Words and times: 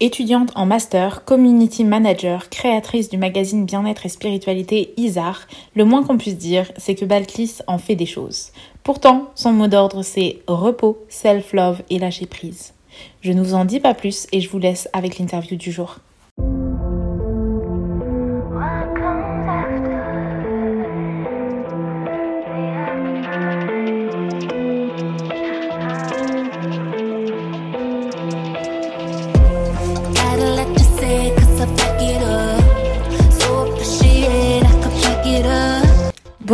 Étudiante 0.00 0.52
en 0.54 0.64
master, 0.64 1.24
community 1.24 1.82
manager, 1.82 2.50
créatrice 2.50 3.08
du 3.08 3.18
magazine 3.18 3.66
Bien-être 3.66 4.06
et 4.06 4.08
spiritualité 4.08 4.94
Isar, 4.96 5.48
le 5.74 5.84
moins 5.84 6.04
qu'on 6.04 6.18
puisse 6.18 6.38
dire, 6.38 6.70
c'est 6.76 6.94
que 6.94 7.04
Balkis 7.04 7.56
en 7.66 7.78
fait 7.78 7.96
des 7.96 8.06
choses. 8.06 8.52
Pourtant, 8.84 9.30
son 9.34 9.52
mot 9.52 9.66
d'ordre 9.66 10.02
c'est 10.04 10.38
repos, 10.46 10.98
self-love 11.08 11.82
et 11.90 11.98
lâcher 11.98 12.26
prise. 12.26 12.74
Je 13.22 13.32
ne 13.32 13.42
vous 13.42 13.54
en 13.54 13.64
dis 13.64 13.80
pas 13.80 13.92
plus 13.92 14.28
et 14.30 14.40
je 14.40 14.48
vous 14.48 14.60
laisse 14.60 14.88
avec 14.92 15.18
l'interview 15.18 15.56
du 15.56 15.72
jour. 15.72 15.98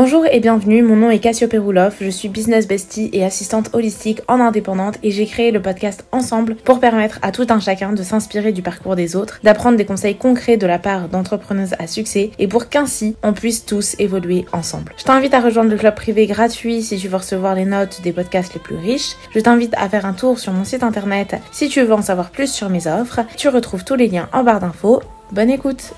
Bonjour 0.04 0.26
et 0.30 0.38
bienvenue, 0.38 0.82
mon 0.82 0.96
nom 0.96 1.10
est 1.10 1.18
Cassiope 1.18 1.56
Rouloff, 1.58 1.96
je 2.02 2.10
suis 2.10 2.28
business 2.28 2.68
bestie 2.68 3.08
et 3.14 3.24
assistante 3.24 3.70
holistique 3.72 4.20
en 4.28 4.38
indépendante 4.38 4.98
et 5.02 5.10
j'ai 5.10 5.24
créé 5.24 5.50
le 5.50 5.62
podcast 5.62 6.04
Ensemble 6.12 6.56
pour 6.56 6.78
permettre 6.78 7.18
à 7.22 7.32
tout 7.32 7.46
un 7.48 7.58
chacun 7.58 7.94
de 7.94 8.02
s'inspirer 8.02 8.52
du 8.52 8.60
parcours 8.60 8.96
des 8.96 9.16
autres, 9.16 9.40
d'apprendre 9.44 9.78
des 9.78 9.86
conseils 9.86 10.16
concrets 10.16 10.58
de 10.58 10.66
la 10.66 10.78
part 10.78 11.08
d'entrepreneuses 11.08 11.72
à 11.78 11.86
succès 11.86 12.32
et 12.38 12.48
pour 12.48 12.68
qu'ainsi 12.68 13.16
on 13.22 13.32
puisse 13.32 13.64
tous 13.64 13.96
évoluer 13.98 14.44
ensemble. 14.52 14.92
Je 14.98 15.04
t'invite 15.04 15.32
à 15.32 15.40
rejoindre 15.40 15.70
le 15.70 15.78
club 15.78 15.94
privé 15.94 16.26
gratuit 16.26 16.82
si 16.82 16.98
tu 16.98 17.08
veux 17.08 17.16
recevoir 17.16 17.54
les 17.54 17.64
notes 17.64 18.02
des 18.02 18.12
podcasts 18.12 18.52
les 18.52 18.60
plus 18.60 18.76
riches. 18.76 19.16
Je 19.34 19.40
t'invite 19.40 19.72
à 19.78 19.88
faire 19.88 20.04
un 20.04 20.12
tour 20.12 20.38
sur 20.38 20.52
mon 20.52 20.64
site 20.64 20.82
internet 20.82 21.36
si 21.50 21.70
tu 21.70 21.80
veux 21.80 21.94
en 21.94 22.02
savoir 22.02 22.28
plus 22.28 22.52
sur 22.52 22.68
mes 22.68 22.86
offres. 22.86 23.20
Tu 23.38 23.48
retrouves 23.48 23.84
tous 23.84 23.94
les 23.94 24.08
liens 24.08 24.28
en 24.34 24.44
barre 24.44 24.60
d'infos. 24.60 25.00
Bonne 25.32 25.48
écoute 25.48 25.94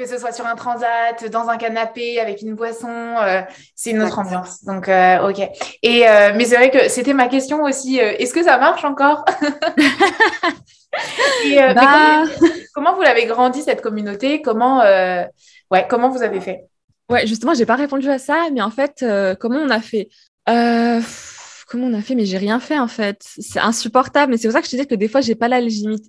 que 0.00 0.08
ce 0.08 0.18
soit 0.18 0.32
sur 0.32 0.46
un 0.46 0.56
transat, 0.56 1.28
dans 1.30 1.50
un 1.50 1.58
canapé, 1.58 2.18
avec 2.20 2.40
une 2.40 2.54
boisson, 2.54 2.88
euh, 2.88 3.42
c'est 3.74 3.90
une 3.90 4.02
autre 4.02 4.18
ambiance. 4.18 4.64
Donc, 4.64 4.88
euh, 4.88 5.28
ok. 5.28 5.40
Et 5.82 6.08
euh, 6.08 6.32
mais 6.34 6.46
c'est 6.46 6.56
vrai 6.56 6.70
que 6.70 6.88
c'était 6.88 7.12
ma 7.12 7.28
question 7.28 7.62
aussi. 7.64 7.98
Est-ce 7.98 8.32
que 8.32 8.42
ça 8.42 8.58
marche 8.58 8.84
encore? 8.84 9.24
Bah. 11.74 12.24
comment, 12.74 12.96
vous 12.96 13.02
l'avez 13.02 13.24
grandi 13.26 13.62
cette 13.62 13.80
communauté? 13.80 14.42
Comment, 14.42 14.80
ouais, 14.80 15.86
comment 15.88 16.08
vous 16.08 16.22
avez 16.22 16.40
fait? 16.40 16.64
Ouais, 17.08 17.26
justement, 17.28 17.54
j'ai 17.54 17.64
pas 17.64 17.76
répondu 17.76 18.10
à 18.10 18.18
ça, 18.18 18.48
mais 18.52 18.60
en 18.60 18.70
fait, 18.70 19.04
comment 19.38 19.60
on 19.60 19.70
a 19.70 19.80
fait? 19.80 20.08
Comment 21.70 21.86
on 21.86 21.94
a 21.94 22.02
fait 22.02 22.16
Mais 22.16 22.26
j'ai 22.26 22.36
rien 22.36 22.58
fait 22.58 22.78
en 22.78 22.88
fait. 22.88 23.22
C'est 23.22 23.60
insupportable. 23.60 24.32
Mais 24.32 24.36
c'est 24.36 24.48
pour 24.48 24.52
ça 24.52 24.60
que 24.60 24.66
je 24.66 24.72
te 24.72 24.76
dis 24.76 24.86
que 24.86 24.96
des 24.96 25.08
fois, 25.08 25.20
j'ai 25.20 25.36
pas 25.36 25.48
la, 25.48 25.60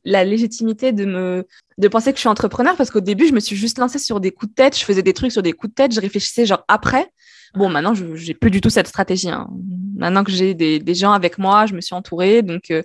la, 0.03 0.23
légitimité 0.26 0.92
de 0.92 1.06
me 1.06 1.48
de 1.78 1.88
penser 1.88 2.12
que 2.12 2.18
je 2.18 2.22
suis 2.22 2.30
entrepreneur 2.30 2.76
parce 2.76 2.90
qu'au 2.90 3.00
début, 3.00 3.28
je 3.28 3.34
me 3.34 3.40
suis 3.40 3.56
juste 3.56 3.78
lancée 3.78 4.00
sur 4.00 4.20
des 4.20 4.31
coups 4.31 4.50
de 4.50 4.56
tête. 4.56 4.78
Je 4.78 4.84
faisais 4.84 5.03
des 5.03 5.14
trucs 5.14 5.31
sur 5.31 5.44
des 5.44 5.53
coups 5.53 5.72
de 5.72 5.76
tête. 5.76 5.94
Je 5.94 6.02
réfléchissais 6.02 6.45
genre 6.45 6.66
après. 6.68 7.08
Bon, 7.53 7.70
maintenant, 7.70 7.94
je 7.94 8.16
j'ai 8.16 8.34
plus 8.34 8.50
du 8.50 8.59
tout 8.59 8.72
cette 8.72 8.88
stratégie. 8.88 9.30
Hein. 9.30 9.48
Maintenant 9.95 10.23
que 10.23 10.31
j'ai 10.31 10.56
des, 10.56 10.80
des, 10.80 10.95
gens 10.95 11.12
avec 11.12 11.38
moi, 11.38 11.68
je 11.68 11.75
me 11.75 11.81
suis 11.81 11.94
entourée. 11.94 12.42
Donc, 12.42 12.72
euh, 12.72 12.81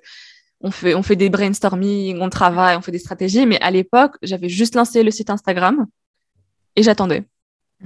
on 0.61 0.71
fait, 0.71 0.95
on 0.95 1.03
fait 1.03 1.17
des 1.17 1.31
brainstorming, 1.31 2.19
on 2.21 2.29
travaille, 2.29 2.77
on 2.77 2.83
fait 2.83 2.93
des 2.93 2.99
stratégies. 2.99 3.47
Mais 3.47 3.61
à 3.63 3.71
l'époque, 3.71 4.17
j'avais 4.23 4.51
juste 4.51 4.75
lancé 4.75 5.03
le 5.03 5.11
site 5.11 5.31
Instagram 5.31 5.87
et 6.75 6.83
j'attendais. 6.83 7.25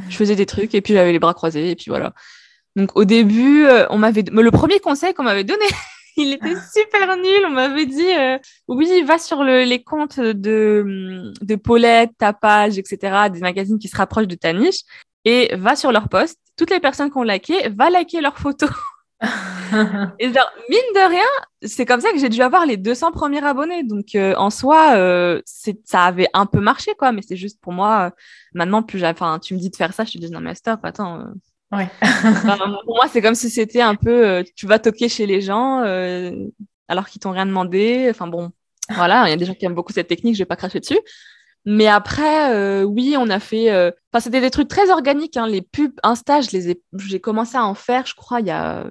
Je 0.08 0.16
faisais 0.16 0.36
des 0.36 0.46
trucs 0.46 0.74
et 0.74 0.80
puis 0.80 0.94
j'avais 0.94 1.12
les 1.12 1.18
bras 1.18 1.34
croisés 1.34 1.70
et 1.70 1.76
puis 1.76 1.86
voilà. 1.88 2.14
Donc 2.76 2.96
au 2.96 3.04
début, 3.04 3.64
euh, 3.64 3.86
on 3.90 3.98
m'avait 3.98 4.22
le 4.22 4.50
premier 4.50 4.80
conseil 4.80 5.14
qu'on 5.14 5.24
m'avait 5.24 5.44
donné, 5.44 5.64
il 6.16 6.32
était 6.32 6.54
super 6.72 7.16
nul. 7.16 7.44
On 7.46 7.50
m'avait 7.50 7.86
dit 7.86 8.12
euh, 8.18 8.38
oui, 8.68 9.02
va 9.02 9.18
sur 9.18 9.42
le, 9.42 9.64
les 9.64 9.82
comptes 9.82 10.20
de 10.20 11.32
de 11.40 11.54
Paulette, 11.56 12.12
Tapage, 12.18 12.78
etc. 12.78 13.28
Des 13.32 13.40
magazines 13.40 13.78
qui 13.78 13.88
se 13.88 13.96
rapprochent 13.96 14.28
de 14.28 14.36
ta 14.36 14.52
niche 14.52 14.80
et 15.24 15.54
va 15.56 15.76
sur 15.76 15.92
leur 15.92 16.08
post. 16.08 16.38
Toutes 16.56 16.70
les 16.70 16.80
personnes 16.80 17.10
qui 17.10 17.18
ont 17.18 17.22
liké, 17.22 17.68
va 17.70 17.90
liker 17.90 18.20
leurs 18.20 18.38
photos. 18.38 18.70
et 20.18 20.32
genre, 20.32 20.50
mine 20.68 20.78
de 20.94 21.08
rien, 21.08 21.26
c'est 21.62 21.84
comme 21.84 22.00
ça 22.00 22.10
que 22.12 22.18
j'ai 22.18 22.28
dû 22.28 22.42
avoir 22.42 22.66
les 22.66 22.76
200 22.76 23.12
premiers 23.12 23.44
abonnés. 23.44 23.82
Donc, 23.82 24.14
euh, 24.14 24.34
en 24.36 24.50
soi, 24.50 24.94
euh, 24.96 25.40
ça 25.44 26.04
avait 26.04 26.28
un 26.32 26.46
peu 26.46 26.60
marché, 26.60 26.92
quoi. 26.98 27.12
Mais 27.12 27.22
c'est 27.22 27.36
juste 27.36 27.60
pour 27.60 27.72
moi, 27.72 28.12
maintenant, 28.54 28.82
plus 28.82 29.04
enfin, 29.04 29.38
tu 29.38 29.54
me 29.54 29.58
dis 29.58 29.70
de 29.70 29.76
faire 29.76 29.92
ça, 29.92 30.04
je 30.04 30.12
te 30.12 30.18
dis 30.18 30.30
non, 30.30 30.40
mais 30.40 30.54
stop, 30.54 30.80
attends, 30.84 31.24
Ouais. 31.72 31.88
pour 32.84 32.96
moi, 32.96 33.06
c'est 33.10 33.22
comme 33.22 33.34
si 33.34 33.48
c'était 33.48 33.80
un 33.80 33.94
peu, 33.94 34.26
euh, 34.26 34.42
tu 34.56 34.66
vas 34.66 34.78
toquer 34.78 35.08
chez 35.08 35.26
les 35.26 35.40
gens 35.40 35.82
euh, 35.84 36.32
alors 36.88 37.08
qu'ils 37.08 37.20
t'ont 37.20 37.30
rien 37.30 37.46
demandé. 37.46 38.08
Enfin 38.10 38.26
bon, 38.26 38.50
voilà, 38.90 39.26
il 39.26 39.30
y 39.30 39.32
a 39.32 39.36
des 39.36 39.44
gens 39.44 39.54
qui 39.54 39.64
aiment 39.66 39.74
beaucoup 39.74 39.92
cette 39.92 40.08
technique, 40.08 40.34
je 40.34 40.40
vais 40.40 40.46
pas 40.46 40.56
cracher 40.56 40.80
dessus. 40.80 40.98
Mais 41.66 41.86
après, 41.86 42.54
euh, 42.54 42.82
oui, 42.84 43.16
on 43.18 43.28
a 43.28 43.38
fait. 43.38 43.70
Enfin, 43.70 44.20
c'était 44.20 44.40
des 44.40 44.50
trucs 44.50 44.68
très 44.68 44.90
organiques. 44.90 45.36
Hein. 45.36 45.46
Les 45.46 45.62
pubs 45.62 45.92
Insta, 46.02 46.40
je 46.40 46.50
les 46.52 46.70
ai, 46.70 46.82
j'ai 46.96 47.20
commencé 47.20 47.56
à 47.56 47.64
en 47.64 47.74
faire, 47.74 48.06
je 48.06 48.14
crois, 48.14 48.40
il 48.40 48.46
y 48.46 48.50
a 48.50 48.86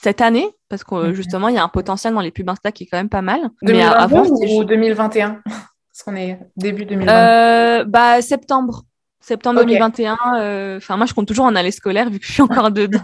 cette 0.00 0.20
année, 0.20 0.48
parce 0.68 0.84
que 0.84 1.12
justement, 1.12 1.48
il 1.48 1.56
y 1.56 1.58
a 1.58 1.64
un 1.64 1.68
potentiel 1.68 2.14
dans 2.14 2.20
les 2.20 2.30
pubs 2.30 2.48
Insta 2.48 2.72
qui 2.72 2.84
est 2.84 2.86
quand 2.86 2.98
même 2.98 3.08
pas 3.08 3.22
mal. 3.22 3.50
2020 3.62 4.38
Mais 4.40 4.54
ou 4.54 4.64
2021 4.64 5.42
Parce 5.44 6.02
qu'on 6.04 6.16
est 6.16 6.38
début 6.56 6.86
2020. 6.86 7.84
bah 7.84 8.22
septembre. 8.22 8.84
Septembre 9.24 9.60
2021. 9.60 10.18
Euh, 10.36 10.76
enfin, 10.76 10.98
moi, 10.98 11.06
je 11.06 11.14
compte 11.14 11.26
toujours 11.26 11.46
en 11.46 11.54
année 11.54 11.70
scolaire 11.70 12.10
vu 12.10 12.18
que 12.18 12.26
je 12.26 12.32
suis 12.32 12.42
encore 12.42 12.70
dedans. 12.70 13.00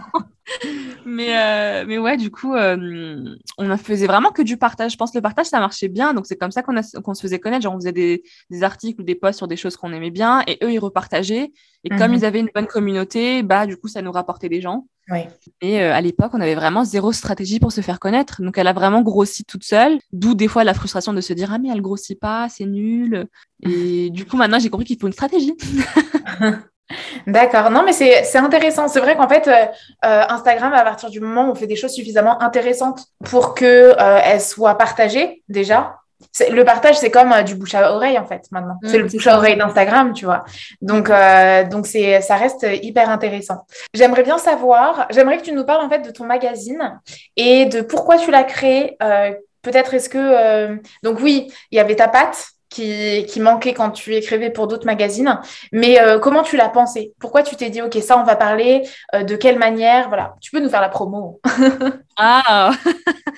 Mais, 1.05 1.37
euh, 1.37 1.85
mais 1.87 1.97
ouais, 1.97 2.17
du 2.17 2.31
coup, 2.31 2.53
euh, 2.53 3.35
on 3.57 3.77
faisait 3.77 4.07
vraiment 4.07 4.31
que 4.31 4.41
du 4.41 4.57
partage. 4.57 4.93
Je 4.93 4.97
pense 4.97 5.11
que 5.11 5.17
le 5.17 5.21
partage, 5.21 5.47
ça 5.47 5.59
marchait 5.59 5.87
bien. 5.87 6.13
Donc, 6.13 6.25
c'est 6.25 6.37
comme 6.37 6.51
ça 6.51 6.63
qu'on 6.63 6.75
qu'on 7.03 7.13
se 7.13 7.21
faisait 7.21 7.39
connaître. 7.39 7.63
Genre, 7.63 7.73
on 7.73 7.79
faisait 7.79 7.91
des, 7.91 8.23
des 8.49 8.63
articles 8.63 9.01
ou 9.01 9.03
des 9.03 9.15
posts 9.15 9.37
sur 9.37 9.47
des 9.47 9.57
choses 9.57 9.77
qu'on 9.77 9.93
aimait 9.93 10.11
bien 10.11 10.43
et 10.47 10.57
eux, 10.63 10.71
ils 10.71 10.79
repartageaient. 10.79 11.51
Et 11.83 11.89
comme 11.89 12.11
mhm. 12.11 12.17
ils 12.17 12.25
avaient 12.25 12.39
une 12.39 12.49
bonne 12.53 12.67
communauté, 12.67 13.43
bah, 13.43 13.65
du 13.65 13.77
coup, 13.77 13.87
ça 13.87 14.01
nous 14.01 14.11
rapportait 14.11 14.49
des 14.49 14.61
gens. 14.61 14.85
Et 15.61 15.81
euh, 15.81 15.93
à 15.93 15.99
l'époque, 15.99 16.31
on 16.33 16.41
avait 16.41 16.55
vraiment 16.55 16.85
zéro 16.85 17.11
stratégie 17.11 17.59
pour 17.59 17.71
se 17.71 17.81
faire 17.81 17.99
connaître. 17.99 18.41
Donc, 18.41 18.57
elle 18.57 18.67
a 18.67 18.73
vraiment 18.73 19.01
grossi 19.01 19.43
toute 19.43 19.63
seule. 19.63 19.99
D'où 20.13 20.35
des 20.35 20.47
fois 20.47 20.63
la 20.63 20.73
frustration 20.73 21.11
de 21.13 21.21
se 21.21 21.33
dire 21.33 21.51
Ah, 21.51 21.57
mais 21.57 21.69
elle 21.69 21.81
grossit 21.81 22.19
pas, 22.19 22.47
c'est 22.49 22.65
nul. 22.65 23.27
Et 23.61 24.09
du 24.09 24.25
coup, 24.25 24.37
maintenant, 24.37 24.59
j'ai 24.59 24.69
compris 24.69 24.85
qu'il 24.85 24.99
faut 24.99 25.07
une 25.07 25.13
stratégie. 25.13 25.53
D'accord, 27.27 27.69
non 27.69 27.83
mais 27.83 27.93
c'est 27.93 28.37
intéressant. 28.37 28.87
C'est 28.87 28.99
vrai 28.99 29.15
qu'en 29.15 29.27
fait, 29.27 29.47
euh, 29.47 29.65
euh, 30.05 30.23
Instagram, 30.29 30.73
à 30.73 30.83
partir 30.83 31.09
du 31.09 31.19
moment 31.19 31.47
où 31.47 31.51
on 31.51 31.55
fait 31.55 31.67
des 31.67 31.75
choses 31.75 31.93
suffisamment 31.93 32.41
intéressantes 32.41 33.05
pour 33.23 33.55
qu'elles 33.55 33.95
euh, 33.99 34.39
soient 34.39 34.77
partagées 34.77 35.43
déjà, 35.49 35.97
le 36.51 36.63
partage, 36.63 36.97
c'est 36.97 37.09
comme 37.09 37.33
du 37.43 37.55
bouche 37.55 37.73
à 37.73 37.93
oreille 37.93 38.17
en 38.17 38.25
fait 38.25 38.43
maintenant. 38.51 38.75
c'est 38.83 38.99
le 38.99 39.05
bouche 39.05 39.25
à 39.27 39.37
oreille 39.37 39.57
d'Instagram, 39.57 40.13
tu 40.13 40.25
vois. 40.25 40.45
Donc, 40.81 41.11
donc 41.69 41.87
c'est, 41.87 42.21
ça 42.21 42.35
reste 42.35 42.65
hyper 42.83 43.09
intéressant. 43.09 43.65
J'aimerais 43.93 44.23
bien 44.23 44.37
savoir, 44.37 45.07
j'aimerais 45.09 45.39
que 45.39 45.43
tu 45.43 45.51
nous 45.51 45.65
parles 45.65 45.83
en 45.83 45.89
fait 45.89 45.99
de 45.99 46.11
ton 46.11 46.25
magazine 46.25 46.99
et 47.37 47.65
de 47.65 47.81
pourquoi 47.81 48.17
tu 48.17 48.29
l'as 48.29 48.43
créé. 48.43 48.97
Peut-être 49.63 49.95
est-ce 49.95 50.09
que 50.09 50.79
donc 51.03 51.19
oui, 51.21 51.51
il 51.71 51.77
y 51.77 51.79
avait 51.79 51.95
ta 51.95 52.07
patte 52.07 52.51
qui, 52.71 53.39
manquait 53.39 53.73
quand 53.73 53.91
tu 53.91 54.15
écrivais 54.15 54.49
pour 54.49 54.67
d'autres 54.67 54.85
magazines. 54.85 55.39
Mais 55.71 55.99
euh, 55.99 56.19
comment 56.19 56.41
tu 56.41 56.55
l'as 56.55 56.69
pensé? 56.69 57.13
Pourquoi 57.19 57.43
tu 57.43 57.55
t'es 57.55 57.69
dit, 57.69 57.81
OK, 57.81 57.97
ça, 58.01 58.17
on 58.17 58.23
va 58.23 58.35
parler 58.35 58.87
euh, 59.13 59.23
De 59.23 59.35
quelle 59.35 59.59
manière? 59.59 60.07
Voilà, 60.07 60.35
tu 60.41 60.51
peux 60.51 60.59
nous 60.59 60.69
faire 60.69 60.81
la 60.81 60.89
promo. 60.89 61.41
ah 62.17 62.71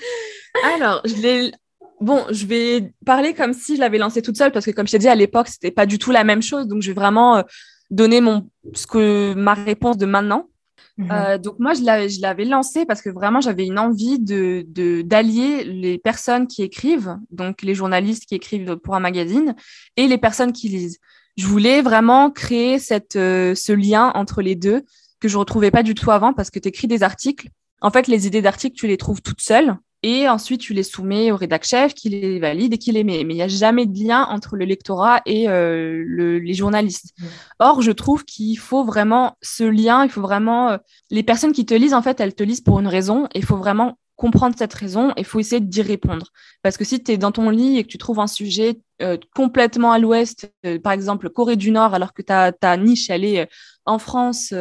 Alors, 0.76 1.02
je 1.04 1.14
l'ai... 1.16 1.52
Bon, 2.00 2.24
je 2.30 2.46
vais 2.46 2.92
parler 3.06 3.34
comme 3.34 3.54
si 3.54 3.76
je 3.76 3.80
l'avais 3.80 3.98
lancé 3.98 4.20
toute 4.20 4.36
seule 4.36 4.52
parce 4.52 4.66
que, 4.66 4.70
comme 4.70 4.86
je 4.86 4.92
t'ai 4.92 4.98
dit, 4.98 5.08
à 5.08 5.14
l'époque, 5.14 5.48
c'était 5.48 5.70
pas 5.70 5.86
du 5.86 5.98
tout 5.98 6.10
la 6.10 6.24
même 6.24 6.42
chose. 6.42 6.66
Donc, 6.66 6.82
je 6.82 6.88
vais 6.88 6.94
vraiment 6.94 7.36
euh, 7.36 7.42
donner 7.90 8.20
mon, 8.20 8.48
ce 8.72 8.86
que, 8.86 9.34
ma 9.34 9.54
réponse 9.54 9.96
de 9.96 10.06
maintenant. 10.06 10.48
Mhm. 10.96 11.08
Euh, 11.10 11.38
donc 11.38 11.58
moi, 11.58 11.74
je 11.74 12.20
l'avais 12.20 12.44
lancé 12.44 12.86
parce 12.86 13.02
que 13.02 13.10
vraiment, 13.10 13.40
j'avais 13.40 13.66
une 13.66 13.78
envie 13.78 14.18
de 14.20 14.64
d'allier 15.02 15.64
les 15.64 15.98
personnes 15.98 16.46
qui 16.46 16.62
écrivent, 16.62 17.18
donc 17.30 17.62
les 17.62 17.74
journalistes 17.74 18.26
qui 18.26 18.34
écrivent 18.34 18.76
pour 18.76 18.94
un 18.94 19.00
magazine, 19.00 19.54
et 19.96 20.06
les 20.06 20.18
personnes 20.18 20.52
qui 20.52 20.68
lisent. 20.68 20.98
Je 21.36 21.46
voulais 21.46 21.82
vraiment 21.82 22.30
créer 22.30 22.78
cette, 22.78 23.16
euh, 23.16 23.54
ce 23.56 23.72
lien 23.72 24.12
entre 24.14 24.40
les 24.40 24.54
deux 24.54 24.82
que 25.18 25.28
je 25.28 25.36
retrouvais 25.36 25.72
pas 25.72 25.82
du 25.82 25.94
tout 25.94 26.10
avant 26.12 26.32
parce 26.32 26.50
que 26.50 26.60
tu 26.60 26.68
écris 26.68 26.86
des 26.86 27.02
articles. 27.02 27.48
En 27.80 27.90
fait, 27.90 28.06
les 28.06 28.26
idées 28.26 28.42
d'articles, 28.42 28.76
tu 28.76 28.86
les 28.86 28.96
trouves 28.96 29.20
toutes 29.20 29.40
seules. 29.40 29.76
Et 30.06 30.28
ensuite, 30.28 30.60
tu 30.60 30.74
les 30.74 30.82
soumets 30.82 31.32
au 31.32 31.36
rédac 31.36 31.64
chef 31.64 31.94
qui 31.94 32.10
les 32.10 32.38
valide 32.38 32.74
et 32.74 32.78
qui 32.78 32.92
les 32.92 33.04
met. 33.04 33.24
Mais 33.24 33.32
il 33.32 33.36
n'y 33.36 33.42
a 33.42 33.48
jamais 33.48 33.86
de 33.86 33.98
lien 33.98 34.24
entre 34.24 34.54
le 34.54 34.66
lectorat 34.66 35.22
et 35.24 35.48
euh, 35.48 36.04
les 36.42 36.52
journalistes. 36.52 37.14
Mmh. 37.18 37.24
Or, 37.60 37.80
je 37.80 37.90
trouve 37.90 38.22
qu'il 38.26 38.58
faut 38.58 38.84
vraiment 38.84 39.38
ce 39.40 39.64
lien, 39.64 40.04
il 40.04 40.10
faut 40.10 40.20
vraiment... 40.20 40.72
Euh, 40.72 40.76
les 41.10 41.22
personnes 41.22 41.52
qui 41.52 41.64
te 41.64 41.72
lisent, 41.72 41.94
en 41.94 42.02
fait, 42.02 42.20
elles 42.20 42.34
te 42.34 42.42
lisent 42.42 42.60
pour 42.60 42.80
une 42.80 42.86
raison 42.86 43.24
et 43.32 43.38
il 43.38 43.46
faut 43.46 43.56
vraiment 43.56 43.96
comprendre 44.14 44.54
cette 44.58 44.74
raison 44.74 45.12
et 45.12 45.20
il 45.20 45.24
faut 45.24 45.40
essayer 45.40 45.62
d'y 45.62 45.80
répondre. 45.80 46.26
Parce 46.62 46.76
que 46.76 46.84
si 46.84 47.02
tu 47.02 47.12
es 47.12 47.16
dans 47.16 47.32
ton 47.32 47.48
lit 47.48 47.78
et 47.78 47.84
que 47.84 47.88
tu 47.88 47.96
trouves 47.96 48.20
un 48.20 48.26
sujet 48.26 48.80
euh, 49.00 49.16
complètement 49.34 49.90
à 49.90 49.98
l'ouest, 49.98 50.52
par 50.82 50.92
exemple 50.92 51.30
Corée 51.30 51.56
du 51.56 51.70
Nord, 51.70 51.94
alors 51.94 52.12
que 52.12 52.20
ta, 52.20 52.52
ta 52.52 52.76
niche, 52.76 53.08
elle 53.08 53.24
est 53.24 53.48
en 53.86 53.98
France, 53.98 54.52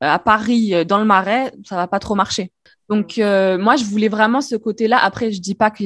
à 0.00 0.18
Paris, 0.18 0.84
dans 0.84 0.98
le 0.98 1.04
Marais, 1.04 1.52
ça 1.64 1.76
va 1.76 1.86
pas 1.86 2.00
trop 2.00 2.16
marcher. 2.16 2.50
Donc, 2.90 3.18
euh, 3.18 3.56
moi, 3.56 3.76
je 3.76 3.84
voulais 3.84 4.08
vraiment 4.08 4.40
ce 4.40 4.56
côté-là. 4.56 4.98
Après, 4.98 5.30
je 5.30 5.40
dis 5.40 5.54
pas 5.54 5.70
que 5.70 5.84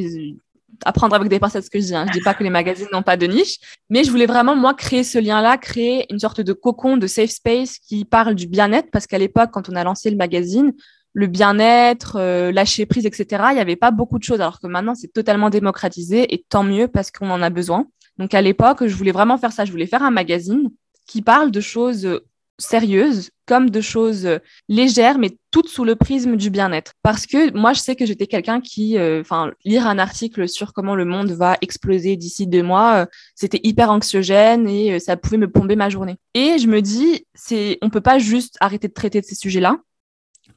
apprendre 0.84 1.14
avec 1.14 1.28
des 1.28 1.38
pincettes 1.38 1.64
ce 1.64 1.70
que 1.70 1.78
je 1.78 1.84
dis. 1.84 1.94
Hein. 1.94 2.06
Je 2.08 2.12
dis 2.12 2.20
pas 2.20 2.34
que 2.34 2.42
les 2.42 2.50
magazines 2.50 2.88
n'ont 2.92 3.02
pas 3.02 3.16
de 3.16 3.26
niche, 3.26 3.58
mais 3.90 4.04
je 4.04 4.10
voulais 4.10 4.26
vraiment 4.26 4.56
moi 4.56 4.74
créer 4.74 5.04
ce 5.04 5.18
lien-là, 5.18 5.56
créer 5.58 6.06
une 6.10 6.18
sorte 6.18 6.40
de 6.40 6.52
cocon, 6.52 6.96
de 6.96 7.06
safe 7.06 7.30
space 7.30 7.78
qui 7.78 8.04
parle 8.04 8.34
du 8.34 8.46
bien-être, 8.46 8.90
parce 8.90 9.06
qu'à 9.06 9.18
l'époque, 9.18 9.50
quand 9.52 9.68
on 9.68 9.76
a 9.76 9.84
lancé 9.84 10.10
le 10.10 10.16
magazine, 10.16 10.72
le 11.12 11.26
bien-être, 11.26 12.16
euh, 12.16 12.50
lâcher 12.50 12.86
prise, 12.86 13.06
etc. 13.06 13.44
Il 13.50 13.54
n'y 13.54 13.60
avait 13.60 13.76
pas 13.76 13.90
beaucoup 13.90 14.18
de 14.18 14.24
choses, 14.24 14.40
alors 14.40 14.58
que 14.58 14.66
maintenant 14.66 14.94
c'est 14.94 15.12
totalement 15.12 15.48
démocratisé 15.48 16.34
et 16.34 16.44
tant 16.48 16.64
mieux 16.64 16.88
parce 16.88 17.10
qu'on 17.10 17.30
en 17.30 17.40
a 17.40 17.50
besoin. 17.50 17.86
Donc 18.18 18.34
à 18.34 18.42
l'époque, 18.42 18.86
je 18.86 18.94
voulais 18.96 19.12
vraiment 19.12 19.38
faire 19.38 19.52
ça. 19.52 19.64
Je 19.64 19.70
voulais 19.70 19.86
faire 19.86 20.02
un 20.02 20.10
magazine 20.10 20.70
qui 21.06 21.22
parle 21.22 21.50
de 21.50 21.60
choses 21.60 22.20
sérieuses 22.58 23.30
comme 23.46 23.68
de 23.70 23.80
choses 23.80 24.38
légères, 24.68 25.18
mais 25.18 25.36
toutes 25.50 25.68
sous 25.68 25.84
le 25.84 25.96
prisme 25.96 26.36
du 26.36 26.50
bien-être. 26.50 26.92
Parce 27.02 27.26
que 27.26 27.54
moi, 27.56 27.72
je 27.72 27.80
sais 27.80 27.96
que 27.96 28.06
j'étais 28.06 28.26
quelqu'un 28.26 28.60
qui, 28.60 28.96
euh, 28.96 29.20
enfin, 29.20 29.52
lire 29.64 29.86
un 29.86 29.98
article 29.98 30.48
sur 30.48 30.72
comment 30.72 30.94
le 30.94 31.04
monde 31.04 31.30
va 31.32 31.58
exploser 31.60 32.16
d'ici 32.16 32.46
deux 32.46 32.62
mois, 32.62 33.02
euh, 33.02 33.06
c'était 33.34 33.60
hyper 33.62 33.90
anxiogène 33.90 34.68
et 34.68 34.98
ça 35.00 35.16
pouvait 35.16 35.36
me 35.36 35.50
plomber 35.50 35.76
ma 35.76 35.90
journée. 35.90 36.16
Et 36.34 36.58
je 36.58 36.66
me 36.68 36.80
dis, 36.80 37.26
c'est, 37.34 37.78
on 37.82 37.90
peut 37.90 38.00
pas 38.00 38.18
juste 38.18 38.56
arrêter 38.60 38.88
de 38.88 38.94
traiter 38.94 39.20
de 39.20 39.26
ces 39.26 39.34
sujets-là 39.34 39.78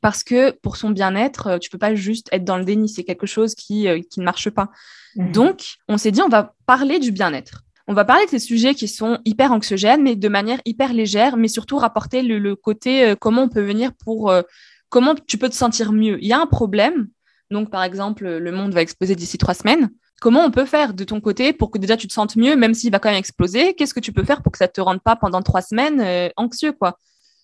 parce 0.02 0.24
que 0.24 0.52
pour 0.52 0.78
son 0.78 0.90
bien-être, 0.90 1.48
euh, 1.48 1.58
tu 1.58 1.70
peux 1.70 1.78
pas 1.78 1.96
juste 1.96 2.28
être 2.32 2.44
dans 2.44 2.58
le 2.58 2.66
déni, 2.66 2.90
c'est 2.90 3.04
quelque 3.04 3.28
chose 3.28 3.56
qui, 3.56 3.88
euh, 3.88 4.02
qui 4.10 4.20
ne 4.20 4.26
marche 4.26 4.50
pas. 4.50 4.70
Mhm. 5.16 5.32
Donc, 5.32 5.76
on 5.88 5.98
s'est 5.98 6.12
dit, 6.12 6.22
on 6.22 6.30
va 6.30 6.54
parler 6.66 7.00
du 7.00 7.12
bien-être. 7.12 7.64
On 7.88 7.94
va 7.94 8.06
parler 8.06 8.26
de 8.26 8.30
ces 8.30 8.40
sujets 8.40 8.76
qui 8.76 8.88
sont 8.88 9.20
hyper 9.26 9.52
anxiogènes, 9.52 10.04
mais 10.04 10.16
de 10.16 10.28
manière 10.30 10.60
hyper 10.66 10.94
légère, 10.94 11.38
mais 11.38 11.48
surtout 11.48 11.78
rapporter 11.78 12.22
le, 12.22 12.56
côté 12.56 13.06
euh, 13.06 13.16
comment 13.16 13.44
on 13.44 13.50
peut 13.50 13.62
venir 13.62 13.92
pour 14.04 14.34
comment 14.90 15.16
tu 15.16 15.38
peux 15.38 15.50
te 15.50 15.56
sentir 15.56 15.92
mieux. 15.92 16.18
Il 16.22 16.28
y 16.28 16.34
a 16.34 16.40
un 16.40 16.48
problème, 16.48 17.08
donc 17.50 17.70
par 17.70 17.84
exemple, 17.84 18.28
le 18.28 18.52
monde 18.52 18.74
va 18.74 18.82
exploser 18.82 19.16
d'ici 19.16 19.38
trois 19.38 19.54
semaines. 19.54 19.90
Comment 20.20 20.44
on 20.44 20.52
peut 20.52 20.66
faire 20.66 20.94
de 20.94 21.04
ton 21.04 21.22
côté 21.22 21.54
pour 21.54 21.72
que 21.72 21.78
déjà 21.78 21.96
tu 21.96 22.08
te 22.08 22.14
sentes 22.14 22.36
mieux, 22.36 22.56
même 22.56 22.74
s'il 22.74 22.92
va 22.92 23.00
quand 23.00 23.10
même 23.10 23.20
exploser? 23.20 23.74
Qu'est-ce 23.74 23.94
que 23.94 24.00
tu 24.00 24.12
peux 24.12 24.24
faire 24.24 24.42
pour 24.42 24.52
que 24.52 24.58
ça 24.58 24.68
te 24.68 24.82
rende 24.82 25.02
pas 25.02 25.16
pendant 25.16 25.42
trois 25.42 25.62
semaines 25.62 26.32
anxieux, 26.36 26.74
quoi? 26.74 26.98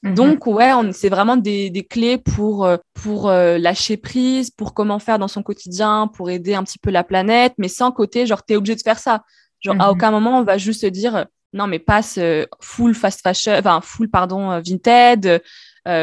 Mhm. 0.03 0.15
Donc, 0.15 0.47
ouais, 0.47 0.71
c'est 0.91 1.09
vraiment 1.09 1.37
des, 1.37 1.69
des, 1.69 1.83
clés 1.83 2.17
pour, 2.17 2.65
euh, 2.65 2.77
pour 2.93 3.29
euh, 3.29 3.57
lâcher 3.57 3.95
prise, 3.95 4.51
pour 4.51 4.73
comment 4.73 4.99
faire 4.99 5.17
dans 5.17 5.29
son 5.29 5.43
quotidien, 5.43 6.09
pour 6.13 6.29
aider 6.29 6.53
un 6.53 6.63
petit 6.63 6.77
peu 6.77 6.91
la 6.91 7.05
planète, 7.05 7.53
mais 7.57 7.69
sans 7.69 7.91
côté, 7.91 8.25
genre, 8.25 8.43
t'es 8.43 8.57
obligé 8.57 8.75
de 8.75 8.81
faire 8.81 8.99
ça. 8.99 9.23
Genre, 9.63 9.75
à 9.79 9.85
mhm. 9.85 9.91
aucun 9.91 10.11
moment, 10.11 10.39
on 10.39 10.43
va 10.43 10.57
juste 10.57 10.81
se 10.81 10.87
dire, 10.87 11.25
non, 11.53 11.67
mais 11.67 11.79
passe 11.79 12.17
euh, 12.17 12.45
full 12.59 12.93
fast 12.93 13.21
fashion, 13.21 13.53
enfin, 13.57 13.79
full, 13.81 14.09
pardon, 14.09 14.61
vintage, 14.61 15.41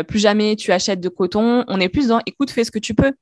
plus 0.06 0.18
jamais 0.18 0.56
tu 0.56 0.72
achètes 0.72 1.00
de 1.00 1.08
coton. 1.08 1.64
On 1.68 1.80
est 1.80 1.88
plus 1.88 2.08
dans, 2.08 2.20
écoute, 2.26 2.50
fais 2.50 2.64
ce 2.64 2.70
que 2.70 2.78
tu 2.78 2.94
peux. 2.94 3.12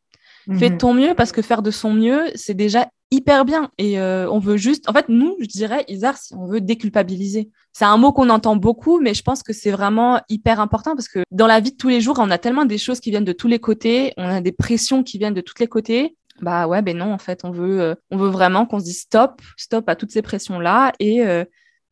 Fais 0.58 0.70
de 0.70 0.74
mhm. 0.74 0.78
ton 0.78 0.94
mieux 0.94 1.14
parce 1.14 1.30
que 1.30 1.42
faire 1.42 1.60
de 1.60 1.70
son 1.70 1.92
mieux, 1.92 2.30
c'est 2.34 2.54
déjà 2.54 2.88
hyper 3.10 3.44
bien. 3.44 3.70
Et 3.78 3.98
euh, 4.00 4.30
on 4.30 4.38
veut 4.38 4.56
juste, 4.56 4.88
en 4.88 4.92
fait, 4.92 5.08
nous, 5.08 5.36
je 5.40 5.46
dirais, 5.46 5.84
Isar, 5.88 6.16
si 6.16 6.34
on 6.34 6.46
veut 6.46 6.60
déculpabiliser. 6.60 7.50
C'est 7.72 7.84
un 7.84 7.96
mot 7.96 8.12
qu'on 8.12 8.30
entend 8.30 8.56
beaucoup, 8.56 9.00
mais 9.00 9.14
je 9.14 9.22
pense 9.22 9.42
que 9.42 9.52
c'est 9.52 9.70
vraiment 9.70 10.20
hyper 10.28 10.60
important 10.60 10.94
parce 10.94 11.08
que 11.08 11.20
dans 11.30 11.46
la 11.46 11.60
vie 11.60 11.72
de 11.72 11.76
tous 11.76 11.88
les 11.88 12.00
jours, 12.00 12.16
on 12.18 12.30
a 12.30 12.38
tellement 12.38 12.64
des 12.64 12.78
choses 12.78 13.00
qui 13.00 13.10
viennent 13.10 13.24
de 13.24 13.32
tous 13.32 13.48
les 13.48 13.58
côtés, 13.58 14.12
on 14.16 14.24
a 14.24 14.40
des 14.40 14.52
pressions 14.52 15.02
qui 15.02 15.18
viennent 15.18 15.34
de 15.34 15.40
tous 15.40 15.54
les 15.60 15.68
côtés. 15.68 16.16
Bah 16.40 16.66
ouais, 16.68 16.82
ben 16.82 16.96
non, 16.96 17.12
en 17.12 17.18
fait, 17.18 17.44
on 17.44 17.50
veut, 17.50 17.80
euh, 17.80 17.94
on 18.10 18.16
veut 18.16 18.28
vraiment 18.28 18.66
qu'on 18.66 18.78
se 18.78 18.84
dise 18.84 19.00
stop, 19.00 19.42
stop 19.56 19.88
à 19.88 19.96
toutes 19.96 20.12
ces 20.12 20.22
pressions-là 20.22 20.92
et 21.00 21.26
euh, 21.26 21.44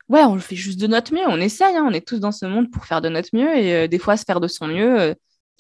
ouais, 0.08 0.22
on 0.22 0.34
le 0.34 0.40
fait 0.40 0.56
juste 0.56 0.80
de 0.80 0.86
notre 0.86 1.12
mieux, 1.12 1.26
on 1.26 1.40
essaye, 1.40 1.76
hein, 1.76 1.84
on 1.88 1.92
est 1.92 2.06
tous 2.06 2.20
dans 2.20 2.32
ce 2.32 2.46
monde 2.46 2.70
pour 2.70 2.84
faire 2.84 3.00
de 3.00 3.08
notre 3.08 3.30
mieux 3.32 3.56
et 3.56 3.88
des 3.88 3.98
fois 3.98 4.16
se 4.16 4.24
faire 4.24 4.40
de 4.40 4.48
son 4.48 4.68
mieux, 4.68 5.16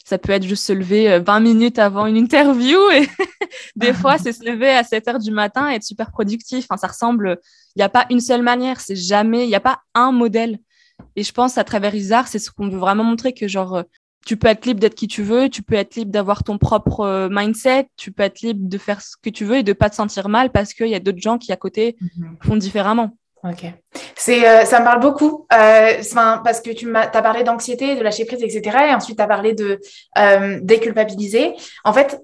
ça 0.06 0.18
peut 0.18 0.32
être 0.32 0.44
juste 0.44 0.64
se 0.64 0.72
lever 0.72 1.18
20 1.18 1.36
euh, 1.36 1.40
minutes 1.40 1.80
avant 1.80 2.06
une 2.06 2.16
interview 2.16 2.78
et 2.92 3.08
des 3.76 3.92
fois 3.92 4.18
c'est 4.18 4.32
se 4.32 4.44
lever 4.44 4.70
à 4.70 4.84
7 4.84 5.08
heures 5.08 5.18
du 5.18 5.32
matin 5.32 5.68
et 5.68 5.74
être 5.74 5.82
super 5.82 6.12
productif. 6.12 6.66
Enfin, 6.70 6.76
ça 6.76 6.86
ressemble, 6.86 7.40
il 7.74 7.80
n'y 7.80 7.82
a 7.82 7.88
pas 7.88 8.06
une 8.10 8.20
seule 8.20 8.42
manière, 8.42 8.80
c'est 8.80 8.94
jamais, 8.94 9.44
il 9.44 9.48
n'y 9.48 9.56
a 9.56 9.60
pas 9.60 9.80
un 9.94 10.12
modèle. 10.12 10.58
Et 11.16 11.24
je 11.24 11.32
pense 11.32 11.58
à 11.58 11.64
travers 11.64 11.92
Isar, 11.92 12.28
c'est 12.28 12.38
ce 12.38 12.52
qu'on 12.52 12.68
veut 12.68 12.78
vraiment 12.78 13.02
montrer 13.02 13.34
que 13.34 13.48
genre, 13.48 13.82
tu 14.24 14.36
peux 14.36 14.48
être 14.48 14.66
libre 14.66 14.80
d'être 14.80 14.94
qui 14.94 15.08
tu 15.08 15.22
veux, 15.22 15.48
tu 15.48 15.62
peux 15.62 15.74
être 15.74 15.94
libre 15.94 16.10
d'avoir 16.10 16.42
ton 16.44 16.58
propre 16.58 17.00
euh, 17.00 17.28
mindset, 17.30 17.88
tu 17.96 18.12
peux 18.12 18.22
être 18.22 18.40
libre 18.40 18.68
de 18.68 18.78
faire 18.78 19.00
ce 19.00 19.16
que 19.20 19.30
tu 19.30 19.44
veux 19.44 19.56
et 19.56 19.62
de 19.62 19.72
pas 19.72 19.90
te 19.90 19.94
sentir 19.94 20.28
mal 20.28 20.50
parce 20.50 20.74
qu'il 20.74 20.88
y 20.88 20.94
a 20.94 21.00
d'autres 21.00 21.20
gens 21.20 21.38
qui 21.38 21.52
à 21.52 21.56
côté 21.56 21.96
mhm. 22.00 22.36
font 22.42 22.56
différemment. 22.56 23.16
Ok. 23.44 23.72
C'est, 24.16 24.48
euh, 24.48 24.64
ça 24.64 24.80
me 24.80 24.84
parle 24.84 25.00
beaucoup 25.00 25.46
euh, 25.52 26.02
parce 26.14 26.60
que 26.60 26.70
tu 26.70 26.86
m'as 26.86 27.02
as 27.02 27.22
parlé 27.22 27.44
d'anxiété, 27.44 27.94
de 27.94 28.02
lâcher 28.02 28.24
prise, 28.24 28.42
etc. 28.42 28.78
Et 28.88 28.94
ensuite, 28.94 29.16
tu 29.16 29.22
as 29.22 29.26
parlé 29.26 29.52
de 29.52 29.80
euh, 30.18 30.58
déculpabiliser. 30.62 31.54
En 31.84 31.92
fait, 31.92 32.20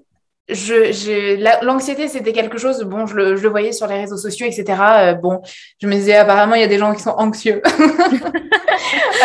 je, 0.49 1.63
l'anxiété, 1.63 2.07
c'était 2.07 2.33
quelque 2.33 2.57
chose, 2.57 2.83
bon, 2.83 3.05
je 3.05 3.15
le, 3.15 3.35
je 3.35 3.43
le, 3.43 3.49
voyais 3.49 3.71
sur 3.71 3.87
les 3.87 3.95
réseaux 3.95 4.17
sociaux, 4.17 4.45
etc. 4.45 4.81
Euh, 4.81 5.13
bon, 5.13 5.41
je 5.81 5.87
me 5.87 5.93
disais, 5.93 6.15
apparemment, 6.15 6.55
il 6.55 6.61
y 6.61 6.65
a 6.65 6.67
des 6.67 6.77
gens 6.77 6.93
qui 6.93 7.01
sont 7.01 7.11
anxieux. 7.11 7.61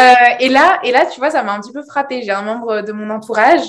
euh, 0.01 0.15
et, 0.41 0.49
là, 0.49 0.79
et 0.85 0.93
là, 0.93 1.07
tu 1.07 1.19
vois, 1.19 1.31
ça 1.31 1.43
m'a 1.43 1.53
un 1.53 1.61
petit 1.61 1.73
peu 1.73 1.83
frappé. 1.83 2.23
J'ai 2.23 2.31
un 2.31 2.43
membre 2.43 2.83
de 2.83 2.93
mon 2.93 3.11
entourage 3.11 3.67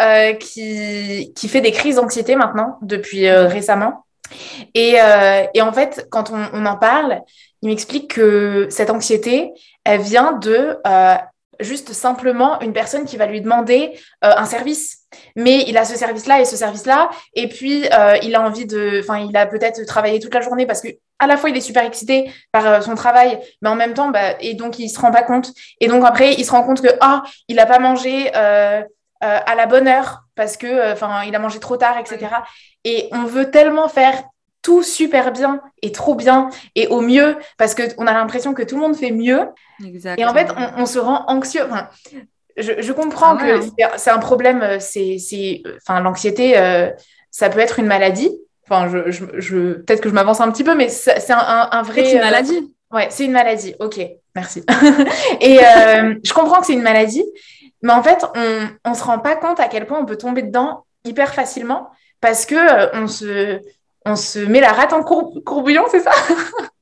euh, 0.00 0.32
qui, 0.34 1.32
qui 1.34 1.48
fait 1.48 1.60
des 1.60 1.72
crises 1.72 1.96
d'anxiété 1.96 2.34
maintenant, 2.34 2.78
depuis 2.82 3.26
euh, 3.26 3.46
récemment. 3.46 4.04
Et, 4.74 4.96
et, 5.54 5.62
en 5.62 5.72
fait, 5.72 6.08
quand 6.10 6.32
on, 6.32 6.48
on 6.52 6.66
en 6.66 6.76
parle, 6.76 7.20
il 7.62 7.68
m'explique 7.68 8.14
que 8.14 8.66
cette 8.70 8.90
anxiété, 8.90 9.52
elle 9.84 10.00
vient 10.00 10.32
de 10.32 10.78
euh, 10.86 11.14
juste 11.60 11.92
simplement 11.92 12.60
une 12.60 12.72
personne 12.72 13.04
qui 13.04 13.16
va 13.16 13.26
lui 13.26 13.40
demander 13.40 13.98
euh, 14.24 14.32
un 14.36 14.44
service. 14.44 14.98
Mais 15.34 15.64
il 15.66 15.78
a 15.78 15.84
ce 15.84 15.96
service-là 15.96 16.40
et 16.40 16.44
ce 16.44 16.56
service-là, 16.56 17.10
et 17.34 17.48
puis 17.48 17.86
euh, 17.92 18.16
il 18.22 18.34
a 18.34 18.42
envie 18.42 18.66
de, 18.66 19.00
enfin, 19.00 19.18
il 19.18 19.36
a 19.36 19.46
peut-être 19.46 19.84
travaillé 19.86 20.20
toute 20.20 20.34
la 20.34 20.40
journée 20.40 20.66
parce 20.66 20.80
que 20.82 20.88
à 21.18 21.26
la 21.26 21.36
fois 21.36 21.48
il 21.48 21.56
est 21.56 21.62
super 21.62 21.84
excité 21.84 22.30
par 22.52 22.82
son 22.82 22.94
travail, 22.94 23.38
mais 23.62 23.68
en 23.68 23.76
même 23.76 23.94
temps, 23.94 24.10
bah, 24.10 24.34
et 24.40 24.54
donc 24.54 24.78
il 24.78 24.88
se 24.88 25.00
rend 25.00 25.10
pas 25.10 25.22
compte. 25.22 25.52
Et 25.80 25.88
donc 25.88 26.04
après, 26.04 26.34
il 26.34 26.44
se 26.44 26.50
rend 26.50 26.62
compte 26.62 26.82
que 26.82 26.92
ah, 27.00 27.22
il 27.48 27.58
a 27.58 27.66
pas 27.66 27.78
mangé 27.78 28.32
à 28.34 29.54
la 29.56 29.66
bonne 29.66 29.88
heure 29.88 30.24
parce 30.34 30.56
que, 30.56 30.92
enfin, 30.92 31.22
il 31.24 31.34
a 31.34 31.38
mangé 31.38 31.58
trop 31.58 31.78
tard, 31.78 31.96
etc. 31.98 32.26
Et 32.84 33.08
on 33.12 33.24
veut 33.24 33.50
tellement 33.50 33.88
faire 33.88 34.22
tout 34.66 34.82
super 34.82 35.30
bien 35.30 35.60
et 35.80 35.92
trop 35.92 36.16
bien 36.16 36.50
et 36.74 36.88
au 36.88 37.00
mieux 37.00 37.36
parce 37.56 37.76
qu'on 37.76 38.04
a 38.04 38.12
l'impression 38.12 38.52
que 38.52 38.64
tout 38.64 38.74
le 38.74 38.80
monde 38.80 38.96
fait 38.96 39.12
mieux. 39.12 39.42
Et 40.16 40.24
en 40.24 40.34
fait, 40.34 40.48
on, 40.76 40.86
se 40.86 40.98
rend 40.98 41.24
anxieux. 41.28 41.62
Enfin, 41.64 41.88
je, 42.56 42.92
comprends 42.92 43.36
ah 43.38 43.60
que 43.60 43.60
c'est 43.96 44.10
un 44.10 44.18
problème, 44.18 44.62
euh, 44.62 44.78
c'est, 44.80 45.62
enfin, 45.76 46.00
l'anxiété, 46.00 46.58
euh, 46.58 46.90
ça 47.30 47.48
peut 47.48 47.60
être 47.60 47.78
une 47.78 47.86
maladie. 47.86 48.36
Enfin, 48.64 48.88
je, 48.88 49.12
je, 49.38 49.74
peut-être 49.74 50.00
que 50.00 50.08
je 50.08 50.14
m'avance 50.14 50.40
un 50.40 50.50
petit 50.50 50.64
peu, 50.64 50.74
mais 50.74 50.88
c'est 50.88 51.30
un, 51.30 51.68
un, 51.70 51.82
vrai. 51.82 52.04
C'est 52.04 52.12
une 52.14 52.18
euh, 52.18 52.24
maladie. 52.24 52.74
ouais, 52.90 53.06
c'est 53.10 53.24
une 53.24 53.32
maladie. 53.32 53.76
Ok, 53.78 54.00
merci. 54.34 54.64
et 55.40 55.58
je 55.60 56.32
comprends 56.32 56.58
que 56.58 56.66
c'est 56.66 56.72
une 56.72 56.82
maladie, 56.82 57.24
mais 57.82 57.92
en 57.92 58.02
fait, 58.02 58.26
on 58.84 58.90
ne 58.90 58.96
se 58.96 59.04
rend 59.04 59.20
pas 59.20 59.36
compte 59.36 59.60
à 59.60 59.68
quel 59.68 59.86
point 59.86 60.00
on 60.00 60.06
peut 60.06 60.18
tomber 60.18 60.42
dedans 60.42 60.86
hyper 61.04 61.34
facilement 61.34 61.88
parce 62.20 62.46
que 62.46 62.96
on 63.00 63.06
se 63.06 63.60
on 64.06 64.16
se 64.16 64.38
met 64.38 64.60
la 64.60 64.72
rate 64.72 64.92
en 64.92 65.02
courbouillon, 65.02 65.84
c'est 65.90 66.00
ça? 66.00 66.12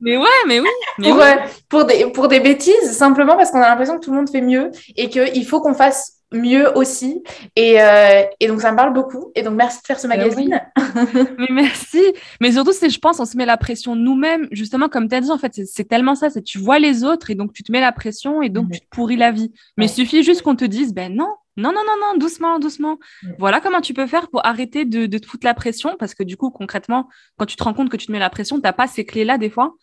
Mais 0.01 0.19
ouais, 0.19 0.27
mais 0.47 0.61
oui. 0.61 0.69
Mais 0.99 1.09
pour, 1.09 1.25
pour, 1.71 1.85
des, 1.87 2.07
pour 2.13 2.29
des 2.29 2.41
bêtises, 2.41 2.93
simplement 2.93 3.37
parce 3.37 3.51
qu'on 3.51 3.63
a 3.63 3.69
l'impression 3.69 3.99
que 3.99 4.05
tout 4.05 4.11
le 4.11 4.19
monde 4.19 4.29
fait 4.29 4.43
mieux 4.43 4.71
et 4.97 5.09
qu'il 5.09 5.47
faut 5.47 5.63
qu'on 5.63 5.73
fasse 5.73 6.15
mieux 6.35 6.77
aussi. 6.77 7.23
Et, 7.57 7.81
euh, 7.81 8.23
et, 8.41 8.49
donc, 8.49 8.61
ça 8.61 8.71
me 8.73 8.77
parle 8.77 8.93
beaucoup. 8.93 9.33
Et 9.35 9.43
donc, 9.43 9.55
merci 9.55 9.81
de 9.81 9.87
faire 9.87 9.99
ce 9.99 10.07
ben 10.07 10.19
magazine. 10.19 10.61
mais 11.39 11.47
merci. 11.51 12.03
Mais 12.41 12.53
surtout, 12.53 12.73
c'est, 12.73 12.91
je 12.91 12.99
pense, 12.99 13.21
on 13.21 13.25
se 13.25 13.37
met 13.37 13.47
la 13.47 13.57
pression 13.57 13.97
nous-mêmes. 13.97 14.49
Justement, 14.51 14.89
comme 14.89 15.09
tu 15.09 15.15
as 15.15 15.21
dit, 15.21 15.31
en 15.31 15.39
fait, 15.39 15.59
c'est 15.65 15.89
tellement 15.89 16.15
ça. 16.15 16.29
C'est 16.29 16.43
tu 16.43 16.59
vois 16.59 16.79
les 16.79 17.05
autres 17.05 17.31
et 17.31 17.35
donc 17.35 17.53
tu 17.53 17.63
te 17.63 17.73
mets 17.73 17.81
la 17.81 17.93
pression 17.93 18.43
et 18.43 18.51
donc 18.51 18.71
tu 18.73 18.81
te 18.81 18.87
pourris 18.91 19.17
la 19.17 19.33
vie. 19.33 19.53
Mais 19.79 19.87
il 19.87 19.91
suffit 19.91 20.23
juste 20.23 20.43
qu'on 20.43 20.57
te 20.57 20.65
dise, 20.65 20.93
ben 20.93 21.15
non, 21.15 21.33
non, 21.57 21.73
non, 21.73 21.83
non, 21.87 21.97
non, 22.01 22.19
doucement, 22.19 22.59
doucement. 22.59 22.99
Voilà 23.39 23.61
comment 23.61 23.81
tu 23.81 23.95
peux 23.95 24.07
faire 24.07 24.29
pour 24.29 24.45
arrêter 24.45 24.85
de, 24.85 25.07
de 25.07 25.19
te 25.19 25.27
foutre 25.27 25.47
la 25.47 25.55
pression, 25.55 25.97
parce 25.99 26.15
que 26.15 26.23
du 26.23 26.37
coup, 26.37 26.51
concrètement, 26.51 27.09
quand 27.37 27.47
tu 27.47 27.57
te 27.57 27.63
rends 27.63 27.75
compte 27.75 27.91
que 27.91 27.97
tu 27.97 28.07
te 28.07 28.13
mets 28.13 28.19
la 28.19 28.31
pression, 28.31 28.57
tu 28.57 28.63
n'as 28.63 28.73
pas 28.73 28.87
ces 28.87 29.05
clés-là 29.05 29.39
des 29.39 29.51
fois. 29.51 29.75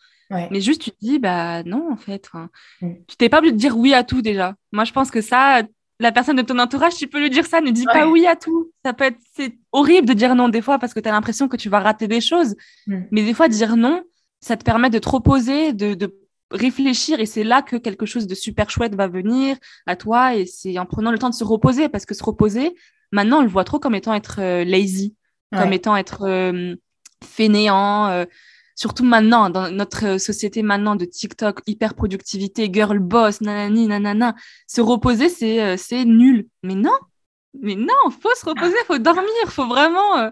Mais 0.50 0.60
juste, 0.60 0.80
tu 0.80 0.90
te 0.90 0.96
dis, 1.00 1.18
bah 1.18 1.62
non, 1.64 1.92
en 1.92 1.96
fait. 1.96 2.28
Mm. 2.80 2.92
Tu 3.06 3.16
t'es 3.16 3.28
pas 3.28 3.38
obligé 3.38 3.52
de 3.52 3.58
dire 3.58 3.76
oui 3.76 3.92
à 3.92 4.02
tout 4.02 4.22
déjà. 4.22 4.54
Moi, 4.72 4.84
je 4.84 4.92
pense 4.92 5.10
que 5.10 5.20
ça, 5.20 5.62
la 6.00 6.12
personne 6.12 6.36
de 6.36 6.42
ton 6.42 6.58
entourage, 6.58 6.94
tu 6.94 7.06
peux 7.06 7.20
lui 7.20 7.30
dire 7.30 7.46
ça, 7.46 7.60
ne 7.60 7.70
dis 7.70 7.84
pas 7.84 8.06
oui 8.08 8.26
à 8.26 8.34
tout. 8.34 8.70
Ça 8.84 8.94
peut 8.94 9.04
être, 9.04 9.18
c'est 9.34 9.58
horrible 9.72 10.08
de 10.08 10.14
dire 10.14 10.34
non 10.34 10.48
des 10.48 10.62
fois 10.62 10.78
parce 10.78 10.94
que 10.94 11.00
tu 11.00 11.08
as 11.08 11.12
l'impression 11.12 11.48
que 11.48 11.56
tu 11.56 11.68
vas 11.68 11.80
rater 11.80 12.08
des 12.08 12.20
choses. 12.20 12.56
Mm. 12.86 13.00
Mais 13.10 13.24
des 13.24 13.34
fois, 13.34 13.48
dire 13.48 13.76
non, 13.76 14.02
ça 14.40 14.56
te 14.56 14.64
permet 14.64 14.90
de 14.90 14.98
te 14.98 15.08
reposer, 15.08 15.72
de, 15.72 15.94
de 15.94 16.14
réfléchir 16.52 17.20
et 17.20 17.26
c'est 17.26 17.44
là 17.44 17.62
que 17.62 17.76
quelque 17.76 18.06
chose 18.06 18.26
de 18.26 18.34
super 18.34 18.70
chouette 18.70 18.94
va 18.94 19.08
venir 19.08 19.56
à 19.86 19.96
toi 19.96 20.36
et 20.36 20.46
c'est 20.46 20.78
en 20.78 20.86
prenant 20.86 21.10
le 21.10 21.18
temps 21.18 21.30
de 21.30 21.34
se 21.34 21.44
reposer 21.44 21.88
parce 21.88 22.06
que 22.06 22.14
se 22.14 22.22
reposer, 22.22 22.74
maintenant 23.10 23.38
on 23.38 23.42
le 23.42 23.48
voit 23.48 23.64
trop 23.64 23.78
comme 23.78 23.94
étant 23.94 24.14
être 24.14 24.40
euh, 24.40 24.64
lazy, 24.64 25.16
comme 25.52 25.72
étant 25.72 25.96
être 25.96 26.22
euh, 26.22 26.74
fainéant, 27.22 28.08
euh, 28.08 28.24
surtout 28.74 29.04
maintenant 29.04 29.50
dans 29.50 29.70
notre 29.70 30.18
société 30.18 30.62
maintenant 30.62 30.96
de 30.96 31.04
TikTok, 31.04 31.60
hyper 31.66 31.94
productivité, 31.94 32.70
girl 32.72 32.98
boss, 32.98 33.40
nanani, 33.40 33.86
nanana, 33.86 34.34
se 34.66 34.80
reposer 34.80 35.28
c'est 35.28 35.76
c'est 35.76 36.04
nul. 36.04 36.48
Mais 36.62 36.74
non, 36.74 36.96
mais 37.60 37.74
non, 37.74 38.10
faut 38.20 38.34
se 38.34 38.46
reposer, 38.46 38.76
faut 38.86 38.98
dormir, 38.98 39.26
faut 39.48 39.66
vraiment 39.66 40.30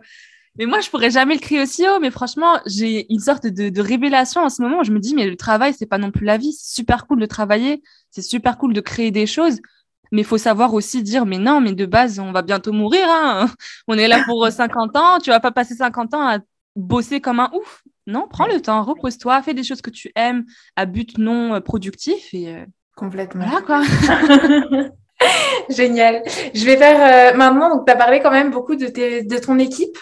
Mais 0.59 0.66
moi, 0.66 0.80
je 0.80 0.90
pourrais 0.90 1.11
jamais 1.11 1.35
le 1.35 1.40
crier 1.40 1.62
aussi 1.62 1.87
haut. 1.88 2.00
Mais 2.00 2.11
franchement, 2.11 2.61
j'ai 2.66 3.12
une 3.12 3.21
sorte 3.21 3.47
de, 3.47 3.69
de, 3.69 3.80
révélation 3.80 4.42
en 4.42 4.49
ce 4.49 4.62
moment. 4.62 4.80
Où 4.80 4.85
je 4.85 4.92
me 4.92 4.99
dis, 4.99 5.14
mais 5.14 5.26
le 5.26 5.37
travail, 5.37 5.75
c'est 5.76 5.87
pas 5.87 5.99
non 5.99 6.11
plus 6.11 6.26
la 6.26 6.37
vie. 6.37 6.52
C'est 6.52 6.75
super 6.75 7.07
cool 7.07 7.21
de 7.21 7.26
travailler. 7.26 7.83
C'est 8.11 8.23
super 8.23 8.59
cool 8.59 8.73
de 8.73 8.80
créer 8.80 9.11
des 9.11 9.26
choses. 9.26 9.61
Mais 10.12 10.23
il 10.23 10.26
faut 10.26 10.38
savoir 10.38 10.75
aussi 10.75 11.02
dire, 11.02 11.25
mais 11.25 11.38
non, 11.38 11.61
mais 11.61 11.73
de 11.73 11.87
base, 11.87 12.19
on 12.19 12.33
va 12.33 12.42
bientôt 12.42 12.73
mourir. 12.73 13.07
Hein. 13.09 13.49
On 13.88 13.97
est 13.97 14.09
là 14.09 14.25
pour 14.25 14.47
50 14.47 14.97
ans. 14.97 15.19
Tu 15.19 15.30
vas 15.30 15.40
pas 15.40 15.52
passer 15.52 15.75
50 15.75 16.14
ans 16.14 16.28
à 16.28 16.38
bosser 16.76 17.21
comme 17.21 17.40
un 17.40 17.50
ouf. 17.54 17.83
Non, 18.07 18.26
prends 18.28 18.47
le 18.47 18.61
temps, 18.61 18.83
repose-toi, 18.83 19.42
fais 19.42 19.54
des 19.54 19.62
choses 19.62 19.83
que 19.83 19.90
tu 19.90 20.11
aimes 20.16 20.45
à 20.75 20.87
but 20.87 21.19
non 21.19 21.54
euh, 21.54 21.61
productif 21.61 22.35
et 22.35 22.54
euh, 22.54 22.64
complètement. 22.97 23.47
Voilà 23.47 23.62
quoi. 23.62 23.83
Génial. 25.68 26.22
Je 26.54 26.64
vais 26.64 26.76
faire 26.76 27.32
euh, 27.32 27.36
maintenant, 27.36 27.76
donc 27.76 27.86
tu 27.86 27.92
as 27.92 27.96
parlé 27.96 28.20
quand 28.20 28.30
même 28.30 28.50
beaucoup 28.50 28.76
de, 28.76 29.38
ton 29.38 29.58
équipe. 29.58 29.98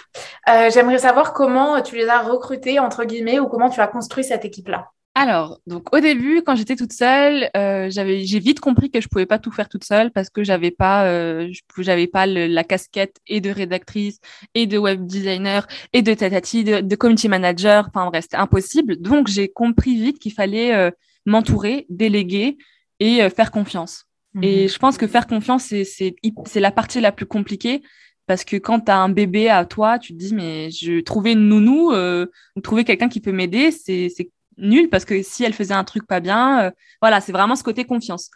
J'aimerais 0.47 0.99
savoir 0.99 1.33
comment 1.35 1.83
tu 1.83 1.97
les 1.97 2.09
as 2.09 2.21
recrutés, 2.23 2.79
entre 2.79 3.05
guillemets, 3.05 3.39
ou 3.39 3.49
comment 3.49 3.69
tu 3.69 3.81
as 3.81 3.87
construit 3.87 4.25
cette 4.25 4.45
équipe-là. 4.45 4.89
Alors, 5.21 5.59
donc 5.67 5.93
au 5.93 5.99
début, 5.99 6.43
quand 6.47 6.55
j'étais 6.55 6.77
toute 6.77 6.93
seule, 6.93 7.51
euh, 7.57 7.89
j'ai 7.91 8.39
vite 8.39 8.61
compris 8.61 8.89
que 8.89 9.01
je 9.01 9.09
pouvais 9.09 9.27
pas 9.27 9.41
tout 9.41 9.51
faire 9.51 9.69
toute 9.69 9.83
seule 9.83 10.13
parce 10.13 10.31
que 10.31 10.45
j'avais 10.45 10.71
pas, 10.71 11.07
euh, 11.07 11.53
j'avais 11.79 12.07
pas 12.07 12.25
la 12.25 12.63
casquette 12.63 13.17
et 13.27 13.41
de 13.41 13.51
rédactrice 13.51 14.21
et 14.55 14.67
de 14.69 14.79
web 14.79 15.05
designer 15.07 15.67
et 15.93 16.03
de 16.03 16.15
tatati, 16.15 16.63
de, 16.63 16.81
de 16.83 16.95
community 16.95 17.29
manager. 17.29 17.89
Enfin 17.89 18.07
bref, 18.07 18.23
c'était 18.23 18.37
impossible. 18.37 18.97
Donc 18.99 19.27
j'ai 19.27 19.49
compris 19.49 19.97
vite 19.97 20.21
qu'il 20.21 20.33
fallait 20.33 20.73
euh, 20.73 20.93
m'entourer, 21.27 21.87
déléguer 21.89 22.57
et 23.01 23.21
euh, 23.25 23.29
faire 23.29 23.51
confiance. 23.51 24.08
Mhm. 24.39 24.45
Et 24.45 24.69
je 24.69 24.79
pense 24.79 24.97
que 24.97 25.07
faire 25.07 25.27
confiance, 25.27 25.65
c'est, 25.65 25.85
c'est, 25.85 26.15
c'est 26.47 26.61
la 26.61 26.71
partie 26.71 27.01
la 27.01 27.13
plus 27.13 27.27
compliquée 27.27 27.83
parce 28.27 28.45
que 28.45 28.57
quand 28.57 28.81
tu 28.81 28.93
as 28.93 28.99
un 28.99 29.09
bébé 29.09 29.49
à 29.49 29.65
toi, 29.65 29.99
tu 29.99 30.13
te 30.13 30.19
dis, 30.19 30.35
mais 30.35 30.71
je 30.71 31.01
trouver 31.01 31.33
une 31.33 31.49
nounou 31.49 31.93
euh, 31.93 32.27
ou 32.57 32.61
trouver 32.61 32.85
quelqu'un 32.85 33.09
qui 33.09 33.21
peut 33.21 33.33
m'aider, 33.33 33.71
c'est, 33.71 34.11
c'est 34.15 34.31
nul 34.59 34.91
parce 34.91 35.05
que 35.05 35.23
si 35.23 35.45
elle 35.45 35.55
faisait 35.55 35.75
un 35.75 35.85
truc 35.85 36.07
pas 36.07 36.21
bien, 36.21 36.65
euh, 36.65 36.71
voilà, 37.01 37.21
c'est 37.21 37.33
vraiment 37.33 37.57
ce 37.57 37.65
côté 37.65 37.85
confiance. 37.85 38.31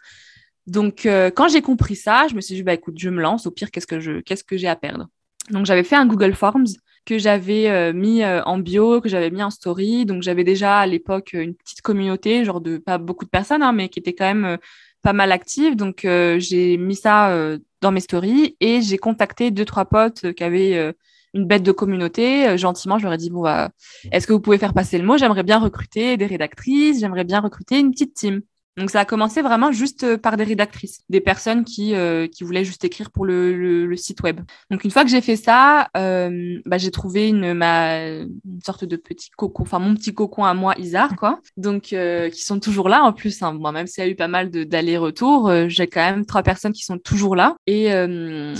Donc, 0.65 1.05
euh, 1.05 1.29
quand 1.29 1.47
j'ai 1.47 1.61
compris 1.61 1.95
ça, 1.95 2.27
je 2.29 2.35
me 2.35 2.41
suis 2.41 2.55
dit, 2.55 2.63
bah 2.63 2.73
écoute, 2.73 2.95
je 2.97 3.09
me 3.09 3.21
lance. 3.21 3.45
Au 3.45 3.51
pire, 3.51 3.69
qu'est-ce 3.69 3.87
que 3.87 3.99
je, 3.99 4.21
qu'est-ce 4.21 4.43
que 4.43 4.57
j'ai 4.57 4.67
à 4.67 4.75
perdre? 4.75 5.07
Donc, 5.51 5.65
j'avais 5.65 5.83
fait 5.83 5.95
un 5.95 6.05
Google 6.05 6.33
Forms 6.33 6.67
que 7.05 7.17
j'avais 7.17 7.69
euh, 7.69 7.91
mis 7.91 8.23
en 8.25 8.57
bio, 8.57 9.01
que 9.01 9.09
j'avais 9.09 9.29
mis 9.29 9.43
en 9.43 9.49
story. 9.49 10.05
Donc, 10.05 10.23
j'avais 10.23 10.45
déjà 10.45 10.79
à 10.79 10.87
l'époque 10.87 11.33
une 11.33 11.53
petite 11.53 11.81
communauté, 11.81 12.45
genre 12.45 12.61
de 12.61 12.77
pas 12.77 12.97
beaucoup 12.97 13.25
de 13.25 13.29
personnes, 13.29 13.61
hein, 13.61 13.73
mais 13.73 13.89
qui 13.89 13.99
était 13.99 14.13
quand 14.13 14.33
même 14.33 14.57
pas 15.03 15.13
mal 15.13 15.31
active. 15.31 15.75
Donc, 15.75 15.99
j'ai 16.03 16.77
mis 16.77 16.95
ça 16.95 17.37
dans 17.81 17.91
mes 17.91 17.99
stories 17.99 18.57
et 18.59 18.81
j'ai 18.81 18.97
contacté 18.97 19.51
deux 19.51 19.65
trois 19.65 19.85
potes 19.85 20.33
qui 20.33 20.43
avaient 20.43 20.93
une 21.33 21.45
bête 21.45 21.63
de 21.63 21.71
communauté, 21.71 22.47
euh, 22.47 22.57
gentiment, 22.57 22.97
je 22.97 23.03
leur 23.03 23.13
ai 23.13 23.17
dit, 23.17 23.29
bon, 23.29 23.41
bah, 23.41 23.71
est-ce 24.11 24.27
que 24.27 24.33
vous 24.33 24.39
pouvez 24.39 24.57
faire 24.57 24.73
passer 24.73 24.97
le 24.97 25.05
mot? 25.05 25.17
J'aimerais 25.17 25.43
bien 25.43 25.59
recruter 25.59 26.15
des 26.17 26.25
rédactrices, 26.25 26.99
j'aimerais 26.99 27.23
bien 27.23 27.39
recruter 27.39 27.79
une 27.79 27.91
petite 27.91 28.13
team. 28.13 28.41
Donc 28.75 28.89
ça 28.89 29.01
a 29.01 29.05
commencé 29.05 29.43
vraiment 29.43 29.71
juste 29.71 30.03
euh, 30.03 30.17
par 30.17 30.35
des 30.35 30.43
rédactrices, 30.43 31.01
des 31.09 31.21
personnes 31.21 31.63
qui, 31.63 31.93
euh, 31.93 32.27
qui 32.27 32.43
voulaient 32.43 32.65
juste 32.65 32.83
écrire 32.83 33.11
pour 33.11 33.23
le, 33.23 33.55
le, 33.55 33.85
le, 33.85 33.95
site 33.95 34.23
web. 34.23 34.41
Donc 34.71 34.83
une 34.83 34.89
fois 34.89 35.03
que 35.03 35.11
j'ai 35.11 35.21
fait 35.21 35.35
ça, 35.35 35.89
euh, 35.95 36.59
bah, 36.65 36.79
j'ai 36.79 36.89
trouvé 36.89 37.27
une, 37.27 37.53
ma, 37.53 38.03
une 38.03 38.61
sorte 38.65 38.83
de 38.83 38.95
petit 38.95 39.29
cocon, 39.29 39.61
enfin 39.61 39.77
mon 39.77 39.93
petit 39.93 40.13
cocon 40.13 40.43
à 40.43 40.55
moi, 40.55 40.73
Isar, 40.79 41.15
quoi. 41.15 41.39
Donc 41.55 41.93
euh, 41.93 42.29
qui 42.29 42.41
sont 42.41 42.59
toujours 42.59 42.89
là 42.89 43.03
en 43.03 43.13
plus. 43.13 43.43
Hein. 43.43 43.53
Moi, 43.53 43.71
même 43.71 43.85
s'il 43.85 44.03
y 44.03 44.07
a 44.07 44.09
eu 44.09 44.15
pas 44.15 44.27
mal 44.27 44.49
d'allers-retours, 44.49 45.51
j'ai 45.67 45.85
quand 45.85 46.01
même 46.01 46.25
trois 46.25 46.41
personnes 46.41 46.73
qui 46.73 46.83
sont 46.83 46.97
toujours 46.97 47.35
là. 47.35 47.55
Et 47.67 47.89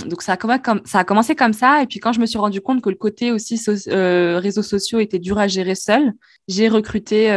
donc 0.06 0.22
ça 0.22 0.34
a, 0.34 1.04
commencé 1.04 1.34
comme 1.34 1.52
ça. 1.52 1.82
Et 1.82 1.86
puis 1.86 1.98
quand 1.98 2.12
je 2.12 2.20
me 2.20 2.26
suis 2.26 2.38
rendu 2.38 2.60
compte 2.60 2.82
que 2.82 2.90
le 2.90 2.96
côté 2.96 3.32
aussi 3.32 3.60
réseaux 3.86 4.62
sociaux 4.62 5.00
était 5.00 5.18
dur 5.18 5.38
à 5.38 5.48
gérer 5.48 5.74
seul, 5.74 6.12
j'ai 6.46 6.68
recruté 6.68 7.30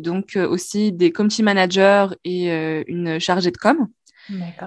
donc 0.00 0.36
aussi 0.36 0.92
des 0.92 1.12
community 1.12 1.42
managers 1.44 2.08
et 2.24 2.50
euh, 2.50 2.82
une 2.86 3.18
chargée 3.18 3.50
de 3.50 3.56
com. 3.56 3.88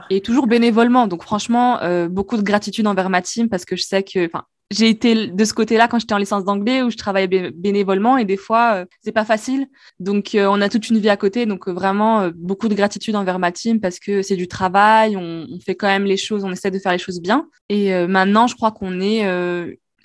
Et 0.09 0.21
toujours 0.21 0.47
bénévolement. 0.47 1.07
Donc 1.07 1.23
franchement, 1.23 1.81
euh, 1.81 2.07
beaucoup 2.07 2.37
de 2.37 2.41
gratitude 2.41 2.87
envers 2.87 3.09
ma 3.09 3.21
team 3.21 3.49
parce 3.49 3.65
que 3.65 3.75
je 3.75 3.83
sais 3.83 4.03
que, 4.03 4.29
j'ai 4.71 4.87
été 4.87 5.27
de 5.27 5.45
ce 5.45 5.53
côté-là 5.53 5.87
quand 5.87 5.97
j'étais 5.97 6.13
en 6.13 6.19
licence 6.19 6.45
d'anglais 6.45 6.83
où 6.83 6.91
je 6.91 6.95
travaillais 6.95 7.49
bénévolement 7.51 8.17
et 8.17 8.25
des 8.25 8.37
fois 8.37 8.75
euh, 8.75 8.85
c'est 9.01 9.11
pas 9.11 9.25
facile. 9.25 9.67
Donc 9.99 10.37
on 10.39 10.61
a 10.61 10.69
toute 10.69 10.89
une 10.89 10.99
vie 10.99 11.09
à 11.09 11.17
côté. 11.17 11.45
Donc 11.45 11.67
vraiment 11.67 12.29
beaucoup 12.35 12.67
de 12.69 12.75
gratitude 12.75 13.15
envers 13.15 13.39
ma 13.39 13.51
team 13.51 13.81
parce 13.81 13.99
que 13.99 14.21
c'est 14.21 14.35
du 14.35 14.47
travail, 14.47 15.17
on, 15.17 15.47
on, 15.51 15.59
fait 15.59 15.75
quand 15.75 15.87
même 15.87 16.05
les 16.05 16.17
choses, 16.17 16.43
on 16.45 16.51
essaie 16.51 16.71
de 16.71 16.79
faire 16.79 16.91
les 16.91 16.99
choses 16.99 17.19
bien. 17.19 17.47
Et 17.67 17.91
maintenant 18.07 18.47
je 18.47 18.55
crois 18.55 18.71
qu'on 18.71 19.01
est 19.01 19.25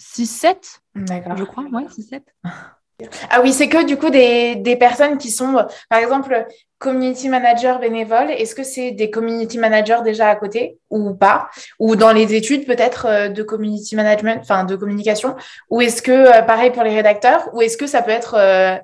6-7. 0.01 0.81
Je 0.95 1.45
crois, 1.45 1.65
ouais, 1.65 1.85
6-7. 1.85 2.23
Ah 3.31 3.41
oui, 3.43 3.53
c'est 3.53 3.69
que 3.69 3.85
du 3.85 3.97
coup 3.97 4.11
des, 4.11 4.55
des, 4.55 4.77
personnes 4.77 5.19
qui 5.19 5.31
sont, 5.31 5.67
par 5.89 5.99
exemple, 5.99 6.47
community 6.79 7.29
manager 7.29 7.81
bénévole. 7.81 8.31
Est-ce 8.31 8.55
que 8.55 8.63
c'est 8.63 8.93
des 8.93 9.11
community 9.11 9.59
managers 9.59 10.01
déjà 10.05 10.29
à 10.29 10.37
côté 10.37 10.79
ou 10.91 11.15
pas? 11.15 11.49
Ou 11.79 11.97
dans 11.97 12.13
les 12.13 12.35
études 12.35 12.67
peut-être 12.67 13.07
euh, 13.07 13.29
de 13.29 13.43
community 13.43 13.97
management, 13.97 14.41
enfin 14.43 14.65
de 14.65 14.77
communication? 14.77 15.35
Ou 15.71 15.81
est-ce 15.81 16.03
que, 16.03 16.13
euh, 16.13 16.43
pareil 16.43 16.71
pour 16.71 16.83
les 16.83 16.95
rédacteurs, 16.95 17.49
ou 17.55 17.63
est-ce 17.63 17.79
que 17.79 17.87
ça 17.87 18.03
peut 18.03 18.11
être 18.11 18.35
euh, 18.35 18.77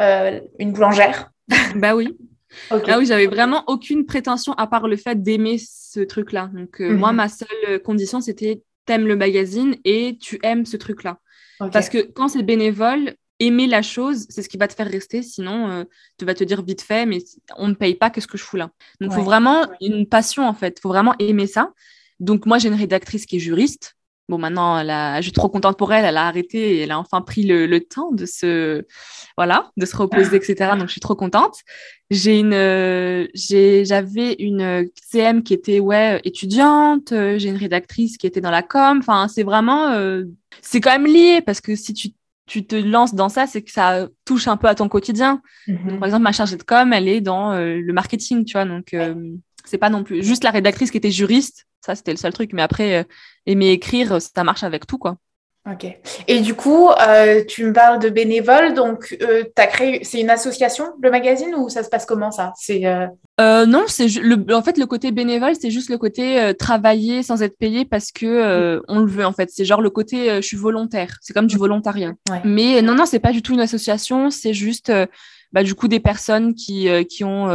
euh 0.00 0.40
une 0.58 0.72
boulangère? 0.72 1.30
Bah 1.74 1.94
oui. 1.94 2.16
Ah 2.70 2.98
oui, 2.98 3.06
j'avais 3.06 3.26
vraiment 3.26 3.64
aucune 3.66 4.04
prétention 4.04 4.52
à 4.54 4.66
part 4.66 4.88
le 4.88 4.96
fait 4.96 5.22
d'aimer 5.22 5.58
ce 5.58 6.00
truc-là. 6.00 6.50
Donc 6.52 6.80
moi, 6.80 7.10
mhm. 7.10 7.16
ma 7.16 7.28
seule 7.28 7.82
condition, 7.84 8.20
c'était 8.20 8.62
t'aimes 8.86 9.06
le 9.06 9.16
magazine 9.16 9.76
et 9.84 10.16
tu 10.20 10.38
aimes 10.42 10.64
ce 10.64 10.76
truc-là. 10.76 11.18
Parce 11.72 11.88
que 11.88 11.98
quand 11.98 12.28
c'est 12.28 12.42
bénévole, 12.42 13.14
aimer 13.40 13.66
la 13.66 13.82
chose, 13.82 14.26
c'est 14.28 14.42
ce 14.42 14.48
qui 14.48 14.56
va 14.56 14.68
te 14.68 14.74
faire 14.74 14.88
rester. 14.88 15.22
Sinon, 15.22 15.70
euh, 15.70 15.84
tu 16.18 16.24
vas 16.24 16.34
te 16.34 16.44
dire 16.44 16.62
vite 16.62 16.82
fait, 16.82 17.06
mais 17.06 17.18
on 17.56 17.68
ne 17.68 17.74
paye 17.74 17.94
pas, 17.94 18.10
qu'est-ce 18.10 18.26
que 18.26 18.38
je 18.38 18.42
fous 18.42 18.56
là 18.56 18.70
Donc, 19.00 19.12
il 19.12 19.14
faut 19.14 19.22
vraiment 19.22 19.66
une 19.80 20.06
passion, 20.06 20.46
en 20.46 20.54
fait. 20.54 20.76
Il 20.78 20.80
faut 20.80 20.88
vraiment 20.88 21.14
aimer 21.18 21.46
ça. 21.46 21.72
Donc, 22.20 22.46
moi, 22.46 22.58
j'ai 22.58 22.68
une 22.68 22.74
rédactrice 22.74 23.26
qui 23.26 23.36
est 23.36 23.40
juriste. 23.40 23.94
Bon, 24.28 24.36
maintenant, 24.36 24.82
je 24.82 25.22
suis 25.22 25.32
trop 25.32 25.48
contente 25.48 25.78
pour 25.78 25.92
elle. 25.92 26.04
Elle 26.04 26.18
a 26.18 26.26
arrêté 26.26 26.76
et 26.76 26.80
elle 26.80 26.90
a 26.90 26.98
enfin 26.98 27.22
pris 27.22 27.44
le, 27.44 27.80
temps 27.80 28.12
de 28.12 28.26
se, 28.26 28.84
voilà, 29.38 29.70
de 29.78 29.86
se 29.86 29.96
reposer, 29.96 30.36
etc. 30.36 30.72
Donc, 30.76 30.88
je 30.88 30.92
suis 30.92 31.00
trop 31.00 31.14
contente. 31.14 31.60
J'ai 32.10 32.38
une, 32.38 33.28
j'avais 33.34 34.34
une 34.38 34.90
CM 34.94 35.42
qui 35.42 35.54
était, 35.54 35.80
ouais, 35.80 36.20
étudiante. 36.24 37.08
J'ai 37.10 37.48
une 37.48 37.56
rédactrice 37.56 38.18
qui 38.18 38.26
était 38.26 38.42
dans 38.42 38.50
la 38.50 38.62
com. 38.62 38.98
Enfin, 38.98 39.28
c'est 39.28 39.44
vraiment, 39.44 39.92
euh, 39.92 40.24
c'est 40.60 40.80
quand 40.80 40.90
même 40.90 41.06
lié 41.06 41.40
parce 41.40 41.62
que 41.62 41.74
si 41.74 41.94
tu 41.94 42.10
tu 42.48 42.66
te 42.66 42.74
lances 42.74 43.14
dans 43.14 43.28
ça, 43.28 43.46
c'est 43.46 43.62
que 43.62 43.70
ça 43.70 44.08
touche 44.24 44.48
un 44.48 44.56
peu 44.56 44.66
à 44.66 44.74
ton 44.74 44.88
quotidien. 44.88 45.40
Mhm. 45.68 45.98
par 45.98 46.06
exemple, 46.06 46.24
ma 46.24 46.32
chargée 46.32 46.56
de 46.56 46.62
com, 46.62 46.92
elle 46.92 47.06
est 47.06 47.20
dans 47.20 47.52
euh, 47.52 47.78
le 47.78 47.92
marketing, 47.92 48.44
tu 48.44 48.54
vois. 48.54 48.64
Donc, 48.64 48.94
euh, 48.94 49.14
c'est 49.64 49.78
pas 49.78 49.90
non 49.90 50.02
plus 50.02 50.24
juste 50.24 50.42
la 50.42 50.50
rédactrice 50.50 50.90
qui 50.90 50.96
était 50.96 51.10
juriste. 51.10 51.66
Ça, 51.80 51.94
c'était 51.94 52.10
le 52.10 52.16
seul 52.16 52.32
truc. 52.32 52.52
Mais 52.54 52.62
après, 52.62 52.96
euh, 52.96 53.04
aimer 53.46 53.70
écrire, 53.70 54.20
ça 54.20 54.42
marche 54.42 54.64
avec 54.64 54.86
tout, 54.86 54.98
quoi. 54.98 55.18
Ok. 55.70 55.86
Et 56.28 56.40
du 56.40 56.54
coup, 56.54 56.88
euh, 56.88 57.44
tu 57.46 57.64
me 57.64 57.72
parles 57.72 57.98
de 57.98 58.08
bénévoles, 58.08 58.72
donc 58.74 59.16
euh, 59.22 59.44
as 59.56 59.66
créé, 59.66 60.02
c'est 60.02 60.20
une 60.20 60.30
association, 60.30 60.86
le 61.02 61.10
magazine, 61.10 61.54
ou 61.56 61.68
ça 61.68 61.82
se 61.82 61.90
passe 61.90 62.06
comment 62.06 62.30
ça? 62.30 62.52
C'est 62.56 62.86
euh... 62.86 63.66
non, 63.66 63.84
c'est 63.86 64.06
le, 64.06 64.54
en 64.54 64.62
fait 64.62 64.78
le 64.78 64.86
côté 64.86 65.10
bénévole, 65.10 65.54
c'est 65.60 65.70
juste 65.70 65.90
le 65.90 65.98
côté 65.98 66.52
travailler 66.58 67.22
sans 67.22 67.42
être 67.42 67.58
payé 67.58 67.84
parce 67.84 68.12
que 68.12 68.80
on 68.88 69.00
le 69.00 69.10
veut 69.10 69.26
en 69.26 69.32
fait. 69.32 69.50
C'est 69.52 69.64
genre 69.64 69.82
le 69.82 69.90
côté 69.90 70.36
je 70.36 70.46
suis 70.46 70.56
volontaire, 70.56 71.18
c'est 71.20 71.34
comme 71.34 71.46
du 71.46 71.58
volontariat. 71.58 72.12
Mais 72.44 72.80
non, 72.80 72.94
non, 72.94 73.04
c'est 73.04 73.18
pas 73.18 73.32
du 73.32 73.42
tout 73.42 73.52
une 73.52 73.60
association, 73.60 74.30
c'est 74.30 74.54
juste 74.54 74.90
bah, 75.52 75.62
du 75.62 75.74
coup 75.74 75.88
des 75.88 76.00
personnes 76.00 76.54
qui 76.54 76.88
qui 77.06 77.24
ont 77.24 77.48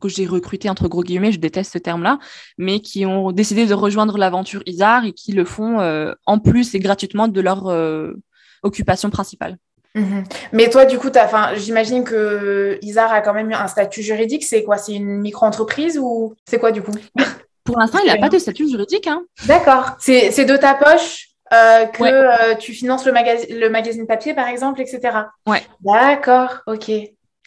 que 0.00 0.08
j'ai 0.08 0.26
recruté 0.26 0.68
entre 0.68 0.88
gros 0.88 1.02
guillemets, 1.02 1.32
je 1.32 1.38
déteste 1.38 1.72
ce 1.72 1.78
terme-là, 1.78 2.18
mais 2.58 2.80
qui 2.80 3.06
ont 3.06 3.32
décidé 3.32 3.66
de 3.66 3.74
rejoindre 3.74 4.18
l'aventure 4.18 4.62
Isar 4.66 5.04
et 5.04 5.12
qui 5.12 5.32
le 5.32 5.44
font 5.44 5.80
euh, 5.80 6.12
en 6.26 6.38
plus 6.38 6.74
et 6.74 6.80
gratuitement 6.80 7.28
de 7.28 7.40
leur 7.40 7.68
euh, 7.68 8.14
occupation 8.62 9.10
principale. 9.10 9.56
Mhm. 9.94 10.24
Mais 10.52 10.70
toi, 10.70 10.84
du 10.84 10.98
coup, 10.98 11.08
j'imagine 11.56 12.04
que 12.04 12.78
Isar 12.82 13.12
a 13.12 13.20
quand 13.20 13.34
même 13.34 13.52
un 13.52 13.66
statut 13.66 14.02
juridique. 14.02 14.44
C'est 14.44 14.62
quoi? 14.62 14.78
C'est 14.78 14.94
une 14.94 15.20
micro-entreprise 15.20 15.98
ou 16.00 16.34
c'est 16.48 16.58
quoi 16.58 16.72
du 16.72 16.82
coup? 16.82 16.92
Pour 17.64 17.78
l'instant, 17.78 17.98
il 18.04 18.06
n'a 18.06 18.18
pas 18.18 18.28
de 18.28 18.38
statut 18.38 18.68
juridique. 18.68 19.06
Hein. 19.06 19.22
D'accord. 19.46 19.96
C'est 19.98 20.44
de 20.44 20.56
ta 20.56 20.74
poche 20.74 21.28
euh, 21.52 21.86
que 21.86 22.54
tu 22.58 22.72
finances 22.72 23.04
le, 23.04 23.12
le 23.12 23.68
magazine 23.68 24.06
papier, 24.06 24.34
par 24.34 24.48
exemple, 24.48 24.80
etc. 24.80 25.00
Ouais. 25.46 25.62
D'accord, 25.80 26.58
ok. 26.66 26.90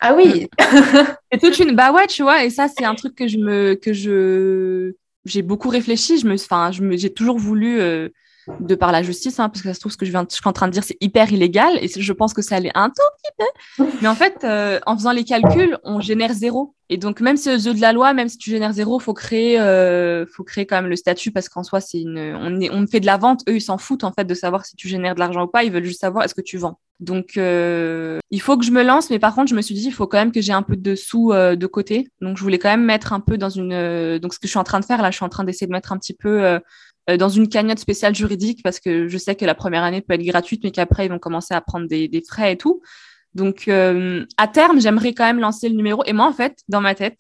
Ah 0.06 0.16
oui. 0.16 0.50
c'est 1.32 1.40
toute 1.40 1.60
une 1.60 1.78
bah 1.78 1.94
ouais, 1.94 2.08
tu 2.08 2.24
vois, 2.24 2.44
et 2.44 2.50
ça 2.50 2.68
c'est 2.68 2.84
un 2.84 2.94
truc 2.94 3.16
que 3.16 3.26
je 3.26 3.38
me 3.38 3.76
que 3.76 3.94
je 3.94 4.92
j'ai 5.24 5.42
beaucoup 5.42 5.70
réfléchi, 5.70 6.20
je 6.20 6.28
me 6.28 6.34
enfin 6.34 6.72
j'ai 6.72 7.14
toujours 7.14 7.38
voulu 7.38 7.80
euh, 7.80 8.10
de 8.60 8.76
par 8.76 8.92
la 8.92 9.04
justice, 9.04 9.40
hein, 9.40 9.50
parce 9.50 9.62
que 9.62 9.70
ça 9.70 9.74
se 9.74 9.80
trouve 9.80 9.92
ce 9.92 9.98
que 9.98 10.06
je, 10.06 10.12
viens, 10.12 10.26
suis 10.30 10.42
en 10.46 10.54
train 10.54 10.68
de 10.68 10.74
dire, 10.74 10.84
c'est 10.84 10.98
hyper 11.02 11.32
illégal, 11.32 11.78
et 11.82 11.88
je 11.88 12.14
pense 12.14 12.34
que 12.34 12.42
ça 12.42 12.56
allait 12.56 12.72
un 12.76 12.90
tout 12.90 12.96
petit 13.18 13.32
peu. 13.38 13.86
Mais 14.02 14.08
en 14.08 14.16
fait, 14.16 14.44
euh, 14.44 14.80
en 14.86 14.98
faisant 14.98 15.12
les 15.12 15.24
calculs, 15.24 15.78
on 15.84 16.02
génère 16.02 16.34
zéro. 16.34 16.76
Et 16.90 16.98
donc, 16.98 17.22
même 17.22 17.38
si 17.38 17.50
aux 17.50 17.58
yeux 17.58 17.74
de 17.74 17.82
la 17.82 17.94
loi, 17.94 18.14
même 18.14 18.30
si 18.30 18.38
tu 18.38 18.50
génères 18.50 18.74
zéro, 18.74 19.00
faut 19.00 19.14
créer, 19.14 19.60
euh, 19.60 20.26
faut 20.26 20.44
créer 20.44 20.66
quand 20.66 20.76
même 20.76 20.90
le 20.90 20.96
statut, 20.96 21.32
parce 21.32 21.50
qu'en 21.50 21.64
soi, 21.64 21.82
c'est 21.82 22.02
une, 22.02 22.20
on, 22.20 22.60
est, 22.60 22.70
on 22.70 22.86
fait 22.88 23.00
de 23.00 23.06
la 23.06 23.18
vente. 23.18 23.42
Eux, 23.48 23.56
ils 23.56 23.62
s'en 23.62 23.78
foutent 23.78 24.04
en 24.04 24.12
fait 24.12 24.26
de 24.26 24.34
savoir 24.34 24.66
si 24.66 24.76
tu 24.76 24.88
génères 24.88 25.16
de 25.16 25.20
l'argent 25.20 25.44
ou 25.44 25.48
pas. 25.48 25.64
Ils 25.64 25.72
veulent 25.72 25.86
juste 25.86 26.02
savoir 26.02 26.26
est-ce 26.26 26.36
que 26.36 26.42
tu 26.42 26.58
vends. 26.58 26.80
Donc, 27.00 27.38
euh, 27.38 28.20
il 28.32 28.42
faut 28.42 28.58
que 28.58 28.64
je 28.64 28.72
me 28.72 28.84
lance, 28.84 29.10
mais 29.10 29.20
par 29.20 29.36
contre, 29.36 29.50
je 29.50 29.56
me 29.56 29.62
suis 29.62 29.76
dit, 29.76 29.86
il 29.86 29.92
faut 29.94 30.08
quand 30.08 30.18
même 30.18 30.32
que 30.32 30.42
j'ai 30.42 30.54
un 30.54 30.62
peu 30.62 30.78
de 30.78 30.96
sous 30.96 31.32
euh, 31.32 31.56
de 31.56 31.68
côté. 31.68 32.10
Donc, 32.22 32.38
je 32.38 32.44
voulais 32.44 32.60
quand 32.60 32.70
même 32.70 32.86
mettre 32.86 33.14
un 33.14 33.20
peu 33.20 33.38
dans 33.38 33.50
une. 33.50 33.74
Euh, 33.74 34.20
donc, 34.20 34.34
ce 34.34 34.40
que 34.40 34.48
je 34.48 34.52
suis 34.52 34.60
en 34.60 34.64
train 34.64 34.80
de 34.80 34.86
faire 34.86 35.02
là, 35.02 35.12
je 35.12 35.18
suis 35.18 35.26
en 35.26 35.30
train 35.30 35.44
d'essayer 35.44 35.68
de 35.68 35.72
mettre 35.72 35.92
un 35.92 35.98
petit 35.98 36.14
peu 36.14 36.44
euh, 36.44 36.60
dans 37.08 37.30
une 37.30 37.50
cagnotte 37.50 37.80
spéciale 37.80 38.16
juridique 38.16 38.62
parce 38.64 38.80
que 38.80 39.08
je 39.08 39.18
sais 39.18 39.36
que 39.36 39.46
la 39.46 39.56
première 39.56 39.84
année 39.84 40.02
peut 40.02 40.14
être 40.14 40.24
gratuite, 40.24 40.62
mais 40.64 40.72
qu'après, 40.72 41.06
ils 41.06 41.10
vont 41.10 41.20
commencer 41.20 41.54
à 41.54 41.62
prendre 41.62 41.88
des, 41.88 42.08
des 42.08 42.22
frais 42.22 42.54
et 42.54 42.58
tout. 42.58 42.82
Donc, 43.34 43.68
à 43.68 44.48
terme, 44.48 44.80
j'aimerais 44.80 45.14
quand 45.14 45.26
même 45.26 45.40
lancer 45.40 45.68
le 45.68 45.76
numéro. 45.76 46.04
Et 46.06 46.14
moi, 46.14 46.26
en 46.26 46.34
fait, 46.34 46.60
dans 46.70 46.82
ma 46.82 46.96
tête, 46.96 47.18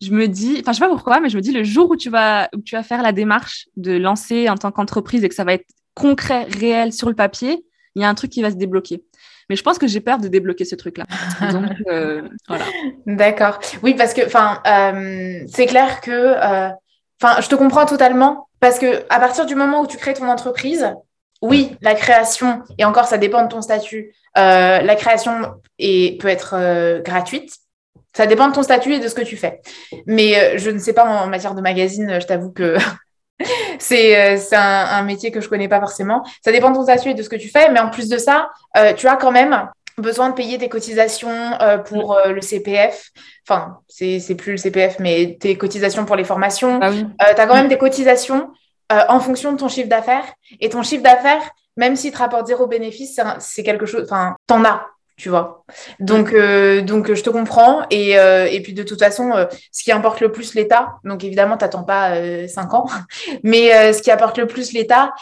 je 0.00 0.10
me 0.10 0.28
dis, 0.28 0.58
enfin, 0.60 0.72
je 0.72 0.78
sais 0.78 0.84
pas 0.84 0.90
pourquoi, 0.90 1.20
mais 1.20 1.28
je 1.28 1.36
me 1.36 1.42
dis 1.42 1.52
le 1.52 1.64
jour 1.64 1.90
où 1.90 1.96
tu 1.96 2.10
vas, 2.10 2.48
où 2.54 2.60
tu 2.60 2.74
vas 2.74 2.82
faire 2.82 3.02
la 3.02 3.12
démarche 3.12 3.68
de 3.76 3.96
lancer 3.96 4.48
en 4.48 4.56
tant 4.56 4.70
qu'entreprise 4.70 5.24
et 5.24 5.28
que 5.28 5.34
ça 5.34 5.44
va 5.44 5.54
être 5.54 5.66
concret, 5.94 6.44
réel 6.44 6.92
sur 6.92 7.08
le 7.08 7.14
papier, 7.14 7.64
il 7.94 8.02
y 8.02 8.04
a 8.04 8.08
un 8.08 8.14
truc 8.14 8.30
qui 8.30 8.42
va 8.42 8.50
se 8.50 8.56
débloquer. 8.56 9.04
Mais 9.48 9.56
je 9.56 9.62
pense 9.62 9.78
que 9.78 9.86
j'ai 9.86 10.00
peur 10.00 10.18
de 10.18 10.28
débloquer 10.28 10.64
ce 10.64 10.74
truc-là. 10.74 11.04
Donc, 11.52 11.70
euh, 11.88 12.22
voilà. 12.48 12.64
D'accord. 13.06 13.60
Oui, 13.82 13.94
parce 13.94 14.14
que, 14.14 14.24
enfin, 14.26 14.60
euh, 14.66 15.44
c'est 15.46 15.66
clair 15.66 16.00
que, 16.00 16.10
euh, 16.10 16.70
enfin, 17.22 17.40
je 17.40 17.48
te 17.48 17.54
comprends 17.54 17.86
totalement 17.86 18.48
parce 18.60 18.78
que 18.78 19.04
à 19.10 19.20
partir 19.20 19.46
du 19.46 19.54
moment 19.54 19.80
où 19.80 19.86
tu 19.86 19.96
crées 19.96 20.14
ton 20.14 20.28
entreprise, 20.28 20.94
oui, 21.42 21.76
la 21.82 21.94
création, 21.94 22.62
et 22.78 22.84
encore, 22.84 23.06
ça 23.06 23.18
dépend 23.18 23.42
de 23.42 23.48
ton 23.48 23.60
statut, 23.60 24.14
la 24.34 24.94
création 24.96 25.54
est, 25.78 26.20
peut 26.20 26.28
être 26.28 27.02
gratuite. 27.02 27.52
Ça 28.16 28.26
dépend 28.26 28.48
de 28.48 28.54
ton 28.54 28.62
statut 28.62 28.94
et 28.94 29.00
de 29.00 29.08
ce 29.08 29.14
que 29.14 29.22
tu 29.22 29.36
fais. 29.36 29.60
Mais 30.06 30.56
je 30.56 30.70
ne 30.70 30.78
sais 30.78 30.94
pas 30.94 31.04
en 31.04 31.26
matière 31.26 31.54
de 31.54 31.60
magazine, 31.60 32.18
je 32.18 32.26
t'avoue 32.26 32.50
que 32.50 32.76
c'est 33.78 34.54
un, 34.54 34.86
un, 34.90 35.02
métier 35.02 35.30
que 35.30 35.40
je 35.40 35.48
connais 35.48 35.68
pas 35.68 35.80
forcément. 35.80 36.24
Ça 36.42 36.52
dépend 36.52 36.70
de 36.70 36.76
ton 36.76 36.84
statut 36.84 37.10
et 37.10 37.14
de 37.14 37.22
ce 37.22 37.28
que 37.28 37.36
tu 37.36 37.48
fais, 37.48 37.70
mais 37.70 37.80
en 37.80 37.90
plus 37.90 38.08
de 38.08 38.18
ça, 38.18 38.48
euh, 38.76 38.92
tu 38.94 39.06
as 39.08 39.16
quand 39.16 39.32
même 39.32 39.68
besoin 39.98 40.30
de 40.30 40.34
payer 40.34 40.58
tes 40.58 40.68
cotisations 40.68 41.60
euh, 41.60 41.78
pour 41.78 42.16
euh, 42.16 42.32
le 42.32 42.40
CPF. 42.40 43.10
Enfin, 43.48 43.78
c'est 43.88 44.34
plus 44.34 44.52
le 44.52 44.58
CPF, 44.58 44.98
mais 44.98 45.36
tes 45.40 45.56
cotisations 45.56 46.04
pour 46.04 46.16
les 46.16 46.24
formations. 46.24 46.78
Ah 46.82 46.90
oui. 46.90 47.06
tu 47.18 47.40
as 47.40 47.46
quand 47.46 47.54
même 47.54 47.68
des 47.68 47.78
cotisations 47.78 48.50
en 48.90 49.18
fonction 49.18 49.52
de 49.52 49.58
ton 49.58 49.68
chiffre 49.68 49.88
d'affaires. 49.88 50.24
Et 50.60 50.68
ton 50.68 50.82
chiffre 50.82 51.02
d'affaires, 51.02 51.42
même 51.76 51.96
s'il 51.96 52.12
te 52.12 52.18
rapporte 52.18 52.46
zéro 52.46 52.66
bénéfice, 52.66 53.20
c'est 53.40 53.62
quelque 53.62 53.86
chose. 53.86 54.04
Enfin, 54.04 54.36
t'en 54.46 54.64
as 54.64 54.86
tu 55.16 55.28
vois. 55.28 55.64
Donc, 56.00 56.32
euh, 56.32 56.82
donc 56.82 57.12
je 57.12 57.22
te 57.22 57.30
comprends. 57.30 57.82
Et, 57.90 58.18
euh, 58.18 58.46
et 58.50 58.60
puis, 58.60 58.72
de 58.72 58.82
toute 58.82 58.98
façon, 58.98 59.30
euh, 59.32 59.46
ce 59.70 59.84
qui 59.84 59.92
importe 59.92 60.20
le 60.20 60.32
plus 60.32 60.54
l'État, 60.54 60.96
donc 61.04 61.22
évidemment, 61.22 61.56
tu 61.56 61.64
n'attends 61.64 61.84
pas 61.84 62.16
euh, 62.16 62.48
cinq 62.48 62.74
ans, 62.74 62.86
mais 63.42 63.72
euh, 63.74 63.92
ce 63.92 64.02
qui 64.02 64.10
apporte 64.10 64.38
le 64.38 64.46
plus 64.46 64.72
l'État, 64.72 65.14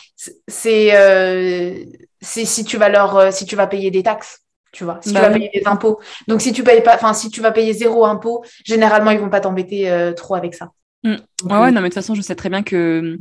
c'est 0.48 0.96
euh, 0.96 1.74
c'est 2.20 2.44
si 2.44 2.64
tu 2.64 2.78
vas 2.78 2.88
leur, 2.88 3.32
si 3.32 3.44
tu 3.44 3.56
vas 3.56 3.66
payer 3.66 3.90
des 3.90 4.02
taxes. 4.02 4.41
Tu 4.72 4.84
vois, 4.84 4.98
si 5.02 5.12
Bah 5.12 5.20
tu 5.20 5.26
vas 5.26 5.32
oui. 5.32 5.38
payer 5.48 5.60
des 5.62 5.66
impôts. 5.68 6.00
Donc, 6.28 6.40
si 6.40 6.52
tu 6.52 6.64
payes 6.64 6.82
pas, 6.82 6.94
enfin, 6.94 7.12
si 7.12 7.30
tu 7.30 7.40
vas 7.42 7.52
payer 7.52 7.72
zéro 7.74 8.06
impôt, 8.06 8.42
généralement, 8.64 9.10
ils 9.10 9.18
vont 9.18 9.28
pas 9.30 9.40
t'embêter 9.40 10.12
trop 10.16 10.34
avec 10.34 10.54
ça. 10.54 10.70
Mm. 11.04 11.16
Donc, 11.42 11.52
Ouais, 11.52 11.58
ouais, 11.58 11.70
non, 11.72 11.80
mais 11.82 11.88
de 11.88 11.94
toute 11.94 11.94
façon, 11.94 12.14
je 12.14 12.22
sais 12.22 12.34
très 12.34 12.48
bien 12.48 12.62
que. 12.62 13.18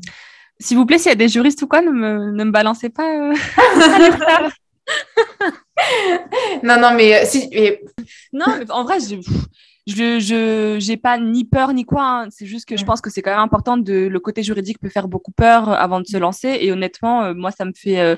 S'il 0.59 0.77
vous 0.77 0.85
plaît, 0.85 0.97
s'il 0.99 1.09
y 1.09 1.11
a 1.11 1.15
des 1.15 1.27
juristes 1.27 1.61
ou 1.63 1.67
quoi, 1.67 1.81
ne 1.81 1.89
me, 1.91 2.31
ne 2.31 2.43
me 2.43 2.51
balancez 2.51 2.89
pas. 2.89 3.31
euh, 3.31 3.33
Non, 6.63 6.79
non, 6.79 6.93
mais 6.95 7.15
euh, 7.21 7.25
si, 7.25 7.49
Non, 8.33 8.45
mais 8.59 8.69
en 8.71 8.83
vrai, 8.83 8.99
je, 8.99 9.15
je, 9.87 10.19
je, 10.19 10.77
j'ai 10.79 10.97
pas 10.97 11.17
ni 11.17 11.43
peur 11.45 11.73
ni 11.73 11.85
quoi. 11.85 12.03
hein. 12.03 12.27
C'est 12.29 12.45
juste 12.45 12.65
que 12.67 12.77
je 12.77 12.83
Mm. 12.83 12.85
pense 12.85 13.01
que 13.01 13.09
c'est 13.09 13.21
quand 13.21 13.31
même 13.31 13.39
important 13.39 13.77
de, 13.77 14.07
le 14.07 14.19
côté 14.19 14.43
juridique 14.43 14.79
peut 14.79 14.89
faire 14.89 15.07
beaucoup 15.07 15.31
peur 15.31 15.69
euh, 15.69 15.73
avant 15.73 15.99
de 15.99 16.05
se 16.05 16.17
lancer. 16.17 16.57
Et 16.61 16.71
honnêtement, 16.71 17.23
euh, 17.23 17.33
moi, 17.33 17.51
ça 17.51 17.65
me 17.65 17.73
fait, 17.75 17.99
euh, 17.99 18.15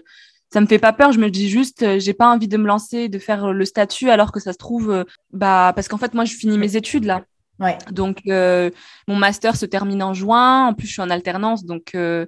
ça 0.53 0.62
me 0.62 0.67
fait 0.67 0.79
pas 0.79 0.93
peur. 0.93 1.12
Je 1.12 1.19
me 1.19 1.29
dis 1.29 1.50
juste, 1.50 1.83
euh, 1.83 2.00
j'ai 2.00 2.13
pas 2.13 2.29
envie 2.33 2.48
de 2.48 2.57
me 2.57 2.67
lancer, 2.67 3.10
de 3.10 3.19
faire 3.19 3.45
euh, 3.45 3.51
le 3.53 3.65
statut 3.65 4.10
alors 4.10 4.31
que 4.31 4.39
ça 4.39 4.53
se 4.53 4.57
trouve, 4.57 4.91
euh, 4.91 5.03
bah, 5.31 5.74
parce 5.75 5.88
qu'en 5.88 5.98
fait, 5.98 6.13
moi, 6.13 6.25
je 6.25 6.33
finis 6.36 6.57
mes 6.57 6.75
études 6.75 7.05
là. 7.05 7.24
ouais. 7.60 7.77
Donc, 7.91 8.19
euh, 8.27 8.69
mon 9.07 9.15
master 9.15 9.55
se 9.55 9.65
termine 9.65 10.03
en 10.03 10.13
juin. 10.13 10.68
En 10.68 10.74
plus, 10.74 10.87
je 10.87 10.94
suis 10.94 11.01
en 11.01 11.09
alternance. 11.09 11.66
Donc, 11.66 11.92
euh, 11.96 12.25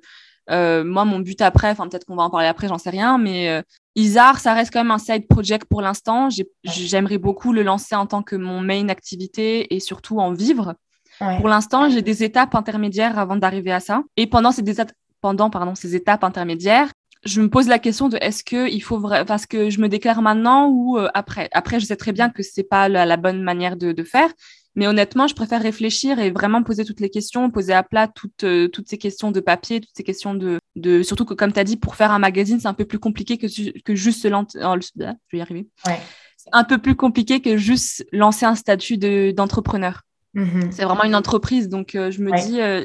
euh, 0.51 0.83
moi, 0.83 1.05
mon 1.05 1.19
but 1.19 1.41
après, 1.41 1.69
enfin, 1.71 1.87
peut-être 1.87 2.05
qu'on 2.05 2.15
va 2.15 2.23
en 2.23 2.29
parler 2.29 2.47
après, 2.47 2.67
j'en 2.67 2.77
sais 2.77 2.89
rien, 2.91 3.17
mais 3.17 3.63
Isar, 3.95 4.39
ça 4.39 4.53
reste 4.53 4.71
quand 4.73 4.79
même 4.81 4.91
un 4.91 4.97
side 4.99 5.27
project 5.27 5.65
pour 5.69 5.81
l'instant. 5.81 6.29
J'ai- 6.29 6.47
J'aimerais 6.63 7.17
beaucoup 7.17 7.53
le 7.53 7.63
lancer 7.63 7.95
en 7.95 8.05
tant 8.05 8.21
que 8.23 8.35
mon 8.35 8.59
main 8.61 8.89
activité 8.89 9.73
et 9.73 9.79
surtout 9.79 10.19
en 10.19 10.33
vivre. 10.33 10.75
ouais. 11.21 11.37
Pour 11.37 11.47
l'instant, 11.47 11.89
j'ai 11.89 12.01
des 12.01 12.23
étapes 12.23 12.53
intermédiaires 12.55 13.17
avant 13.17 13.37
d'arriver 13.37 13.71
à 13.71 13.79
ça. 13.79 14.03
Et 14.17 14.27
pendant 14.27 14.51
ces, 14.51 14.61
des- 14.63 14.75
pendant, 15.21 15.49
pardon, 15.49 15.73
ces 15.73 15.95
étapes 15.95 16.23
intermédiaires, 16.23 16.91
je 17.25 17.41
me 17.41 17.49
pose 17.49 17.67
la 17.67 17.79
question 17.79 18.07
de 18.09 18.17
est-ce 18.21 18.43
que 18.43 18.69
il 18.69 18.81
faut 18.81 18.99
parce 19.25 19.45
que 19.45 19.69
je 19.69 19.79
me 19.81 19.89
déclare 19.89 20.21
maintenant 20.21 20.69
ou 20.69 20.97
euh, 20.97 21.07
après? 21.13 21.49
Après, 21.53 21.79
je 21.79 21.85
sais 21.85 21.95
très 21.95 22.11
bien 22.11 22.29
que 22.29 22.43
c'est 22.43 22.63
pas 22.63 22.87
la, 22.89 23.05
la 23.05 23.17
bonne 23.17 23.41
manière 23.41 23.75
de, 23.77 23.91
de 23.91 24.03
faire, 24.03 24.29
mais 24.75 24.87
honnêtement, 24.87 25.27
je 25.27 25.33
préfère 25.35 25.61
réfléchir 25.61 26.19
et 26.19 26.29
vraiment 26.31 26.61
poser 26.63 26.85
toutes 26.85 26.99
les 26.99 27.09
questions, 27.09 27.49
poser 27.49 27.73
à 27.73 27.81
plat 27.83 28.07
toutes 28.07 28.43
euh, 28.43 28.67
toutes 28.67 28.87
ces 28.89 28.97
questions 28.97 29.31
de 29.31 29.39
papier, 29.39 29.81
toutes 29.81 29.95
ces 29.95 30.03
questions 30.03 30.35
de 30.35 30.59
de 30.75 31.01
surtout 31.03 31.25
que 31.25 31.33
comme 31.33 31.51
tu 31.53 31.59
as 31.59 31.63
dit 31.63 31.77
pour 31.77 31.95
faire 31.95 32.11
un 32.11 32.19
magazine, 32.19 32.59
c'est 32.59 32.67
un 32.67 32.73
peu 32.73 32.85
plus 32.85 32.99
compliqué 32.99 33.37
que 33.37 33.47
que 33.81 33.95
juste 33.95 34.21
se 34.21 34.27
lancer. 34.27 34.59
oh, 34.63 34.75
je 34.79 35.03
vais 35.03 35.37
y 35.37 35.41
arriver. 35.41 35.67
Ouais. 35.87 35.99
C'est 36.37 36.49
un 36.53 36.63
peu 36.63 36.77
plus 36.77 36.95
compliqué 36.95 37.41
que 37.41 37.57
juste 37.57 38.05
lancer 38.11 38.45
un 38.45 38.55
statut 38.55 38.97
de 38.97 39.31
d'entrepreneur. 39.31 40.01
Mhm. 40.35 40.71
C'est 40.71 40.83
vraiment 40.83 41.05
une 41.05 41.15
entreprise, 41.15 41.69
donc 41.69 41.95
euh, 41.95 42.11
je 42.11 42.21
me 42.21 42.29
Ouais. 42.31 42.45
dis, 42.45 42.61
euh, 42.61 42.83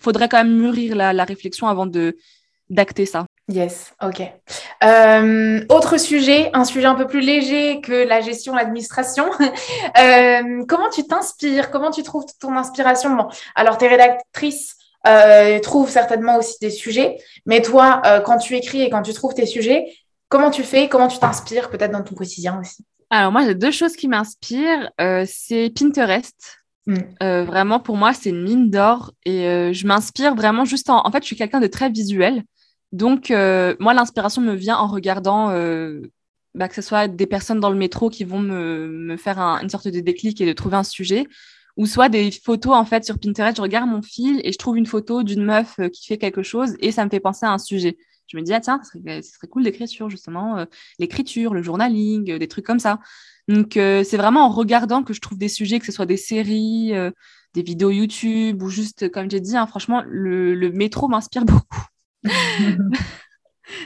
faudrait 0.00 0.28
quand 0.28 0.42
même 0.42 0.56
mûrir 0.56 0.94
la, 0.96 1.12
la 1.12 1.24
réflexion 1.24 1.66
avant 1.68 1.86
de 1.86 2.16
d'acter 2.70 3.04
ça. 3.04 3.26
Yes, 3.48 3.94
ok. 4.02 4.22
Euh, 4.82 5.64
autre 5.68 5.98
sujet, 5.98 6.50
un 6.54 6.64
sujet 6.64 6.86
un 6.86 6.94
peu 6.94 7.06
plus 7.06 7.20
léger 7.20 7.82
que 7.82 7.92
la 7.92 8.20
gestion, 8.20 8.54
l'administration. 8.54 9.26
Euh, 9.98 10.64
comment 10.66 10.90
tu 10.90 11.06
t'inspires? 11.06 11.70
Comment 11.70 11.90
tu 11.90 12.02
trouves 12.02 12.24
ton 12.40 12.56
inspiration? 12.56 13.14
Bon, 13.14 13.28
alors 13.54 13.78
tes 13.78 13.86
rédactrices 13.86 14.76
euh, 15.06 15.60
trouvent 15.60 15.90
certainement 15.90 16.38
aussi 16.38 16.56
des 16.60 16.70
sujets, 16.70 17.18
mais 17.46 17.62
toi, 17.62 18.02
quand 18.24 18.38
tu 18.38 18.56
écris 18.56 18.82
et 18.82 18.90
quand 18.90 19.02
tu 19.02 19.12
trouves 19.12 19.34
tes 19.34 19.46
sujets, 19.46 19.86
comment 20.28 20.50
tu 20.50 20.64
fais? 20.64 20.88
Comment 20.88 21.08
tu 21.08 21.18
t'inspires 21.18 21.70
peut-être 21.70 21.92
dans 21.92 22.02
ton 22.02 22.14
quotidien 22.14 22.58
aussi? 22.60 22.84
Alors 23.10 23.30
moi, 23.30 23.44
j'ai 23.44 23.54
deux 23.54 23.70
choses 23.70 23.94
qui 23.94 24.08
m'inspirent. 24.08 24.90
C'est 25.26 25.70
Pinterest. 25.78 26.64
Mm. 26.86 26.96
Euh, 27.22 27.44
vraiment, 27.44 27.80
pour 27.80 27.96
moi, 27.96 28.12
c'est 28.12 28.30
une 28.30 28.42
mine 28.42 28.70
d'or 28.70 29.12
et 29.24 29.46
euh, 29.46 29.72
je 29.72 29.86
m'inspire 29.86 30.34
vraiment 30.34 30.64
juste 30.64 30.90
en... 30.90 31.06
En 31.06 31.10
fait, 31.10 31.22
je 31.22 31.26
suis 31.26 31.36
quelqu'un 31.36 31.60
de 31.60 31.66
très 31.66 31.90
visuel. 31.90 32.42
Donc, 32.94 33.32
euh, 33.32 33.74
moi, 33.80 33.92
l'inspiration 33.92 34.40
me 34.40 34.54
vient 34.54 34.76
en 34.76 34.86
regardant, 34.86 35.50
euh, 35.50 36.00
bah, 36.54 36.68
que 36.68 36.76
ce 36.76 36.82
soit 36.82 37.08
des 37.08 37.26
personnes 37.26 37.58
dans 37.58 37.70
le 37.70 37.76
métro 37.76 38.08
qui 38.08 38.22
vont 38.22 38.38
me, 38.38 39.16
faire 39.16 39.40
un- 39.40 39.60
une 39.60 39.68
sorte 39.68 39.88
de 39.88 39.98
déclic 39.98 40.40
et 40.40 40.46
de 40.46 40.52
trouver 40.52 40.76
un 40.76 40.84
sujet, 40.84 41.26
ou 41.76 41.86
soit 41.86 42.08
des 42.08 42.30
photos, 42.30 42.72
en 42.76 42.84
fait, 42.84 43.04
sur 43.04 43.18
Pinterest. 43.18 43.56
Je 43.56 43.62
regarde 43.62 43.88
mon 43.90 44.00
fil 44.00 44.40
et 44.44 44.52
je 44.52 44.58
trouve 44.58 44.76
une 44.78 44.86
photo 44.86 45.24
d'une 45.24 45.44
meuf 45.44 45.74
euh, 45.80 45.88
qui 45.88 46.06
fait 46.06 46.18
quelque 46.18 46.44
chose 46.44 46.76
et 46.78 46.92
ça 46.92 47.04
me 47.04 47.10
fait 47.10 47.18
penser 47.18 47.44
à 47.46 47.50
un 47.52 47.58
sujet. 47.58 47.98
Je 48.28 48.36
me 48.36 48.42
dis, 48.42 48.54
ah 48.54 48.60
tiens, 48.60 48.80
ce 48.84 48.92
serait, 49.22 49.48
cool 49.48 49.64
d'écrire 49.64 49.88
sur 49.88 50.08
justement 50.08 50.64
l'écriture, 50.98 51.52
le 51.52 51.62
journaling, 51.62 52.38
des 52.38 52.48
trucs 52.48 52.64
comme 52.64 52.78
ça. 52.78 53.00
Donc, 53.48 53.72
c'est 53.74 54.16
vraiment 54.16 54.46
en 54.46 54.48
regardant 54.48 55.02
que 55.02 55.12
je 55.12 55.20
trouve 55.20 55.36
des 55.36 55.48
sujets, 55.50 55.78
que 55.78 55.84
ce 55.84 55.92
soit 55.92 56.06
des 56.06 56.16
séries, 56.16 56.92
des 57.54 57.62
vidéos 57.62 57.90
YouTube 57.90 58.62
ou 58.62 58.70
juste, 58.70 59.10
comme 59.10 59.30
j'ai 59.30 59.40
dit, 59.40 59.56
hein, 59.58 59.66
franchement, 59.66 60.02
le 60.06 60.70
métro 60.72 61.06
m'inspire 61.06 61.44
beaucoup. 61.44 61.84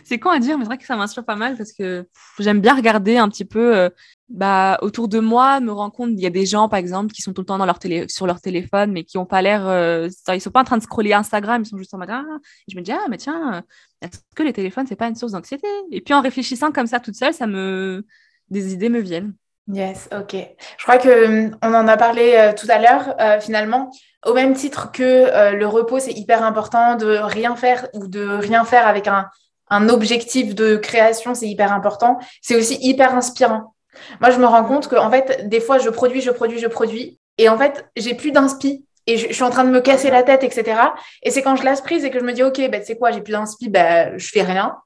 C'est 0.05 0.18
con 0.18 0.31
à 0.31 0.38
dire, 0.40 0.59
mais 0.59 0.64
c'est 0.64 0.68
vrai 0.68 0.79
que 0.79 0.85
ça 0.85 0.96
m'inspire 0.96 1.24
pas 1.24 1.37
mal 1.37 1.57
parce 1.57 1.72
que 1.72 2.07
j'aime 2.38 2.61
bien 2.61 2.74
regarder 2.74 3.16
un 3.16 3.29
petit 3.29 3.44
peu 3.44 3.77
euh, 3.77 3.90
bah, 4.29 4.79
autour 4.83 5.09
de 5.09 5.20
moi, 5.20 5.61
me 5.61 5.70
rends 5.70 5.90
compte, 5.90 6.11
il 6.12 6.20
y 6.20 6.27
a 6.27 6.31
des 6.31 6.46
gens, 6.46 6.68
par 6.68 6.79
exemple, 6.79 7.12
qui 7.12 7.22
sont 7.22 7.33
tout 7.33 7.42
le 7.42 7.46
temps 7.46 7.59
dans 7.59 7.66
leur 7.66 7.79
télé 7.79 8.07
sur 8.09 8.27
leur 8.27 8.40
téléphone, 8.40 8.92
mais 8.92 9.05
qui 9.05 9.18
ont 9.18 9.27
pas 9.27 9.40
l'air, 9.40 9.66
euh, 9.66 10.09
ils 10.35 10.40
sont 10.40 10.51
pas 10.51 10.62
en 10.62 10.64
train 10.64 10.79
de 10.79 10.83
scroller 10.83 11.12
Instagram, 11.12 11.62
ils 11.62 11.66
sont 11.66 11.79
juste 11.79 11.94
en 11.94 11.98
mode, 11.98 12.11
ah, 12.11 12.24
je 12.68 12.77
me 12.77 12.83
dis, 12.83 12.92
ah, 12.92 13.07
mais 13.09 13.18
tiens, 13.18 13.62
est-ce 14.01 14.18
que 14.35 14.42
les 14.42 14.53
téléphones, 14.53 14.87
c'est 14.88 14.96
pas 14.96 15.09
une 15.09 15.14
source 15.14 15.33
d'anxiété? 15.33 15.68
Et 15.92 16.01
puis 16.01 16.14
en 16.14 16.22
réfléchissant 16.22 16.72
comme 16.72 16.87
ça 16.87 17.01
toute 17.01 17.14
seule, 17.14 17.35
ça 17.35 17.46
me, 17.46 18.05
des 18.51 18.72
idées 18.72 18.88
me 18.88 19.01
viennent. 19.01 19.35
Yes, 19.70 20.09
ok. 20.16 20.35
Je 20.78 20.83
crois 20.83 20.98
que 20.98 21.26
hum, 21.26 21.57
on 21.62 21.74
en 21.74 21.87
a 21.88 21.96
parlé 21.96 22.35
euh, 22.37 22.52
tout 22.54 22.66
à 22.70 22.78
l'heure. 22.78 23.14
euh, 23.20 23.38
finalement, 23.40 23.90
au 24.24 24.33
même 24.33 24.54
titre 24.54 24.90
que 24.92 25.02
euh, 25.02 25.52
le 25.52 25.66
repos, 25.66 25.98
c'est 25.98 26.12
hyper 26.12 26.42
important 26.42 26.96
de 26.96 27.18
rien 27.18 27.54
faire 27.54 27.88
ou 27.92 28.07
de 28.09 28.26
rien 28.26 28.64
faire 28.64 28.87
avec 28.87 29.07
un, 29.07 29.26
un 29.70 29.88
objectif 29.88 30.54
de 30.54 30.76
création, 30.76 31.35
c'est 31.35 31.48
hyper 31.48 31.72
important. 31.72 32.18
C'est 32.40 32.57
aussi 32.57 32.78
hyper 32.81 33.14
inspirant. 33.14 33.74
Moi, 34.20 34.31
je 34.31 34.38
me 34.38 34.46
rends 34.46 34.64
compte 34.64 34.88
que 34.88 34.96
en 34.96 35.11
fait, 35.11 35.48
des 35.48 35.61
fois, 35.61 35.78
je 35.78 35.90
produis, 35.90 36.20
je 36.20 36.31
produis, 36.31 36.59
je 36.59 36.68
produis, 36.68 37.18
et 37.37 37.48
en 37.48 37.59
fait, 37.59 37.87
j'ai 37.96 38.14
plus 38.14 38.33
d'inspi. 38.33 38.85
et 39.07 39.16
je, 39.16 39.33
suis 39.33 39.42
en 39.42 39.50
train 39.50 39.64
de 39.64 39.70
me 39.70 39.81
casser 39.81 40.11
la 40.11 40.22
tête, 40.22 40.44
etc. 40.44 40.81
Et 41.22 41.31
c'est 41.31 41.42
quand 41.42 41.57
je 41.57 41.64
lâche 41.64 41.83
prise 41.83 42.04
et 42.04 42.11
que 42.11 42.18
je 42.18 42.24
me 42.24 42.33
dis, 42.33 42.42
OK, 42.42 42.54
tu 42.54 42.85
sais 42.85 42.96
quoi, 42.96 43.11
j'ai 43.11 43.20
plus 43.20 43.33
d'inspi, 43.33 43.68
bah, 43.68 44.16
je 44.16 44.28
fais 44.28 44.42
rien. 44.42 44.76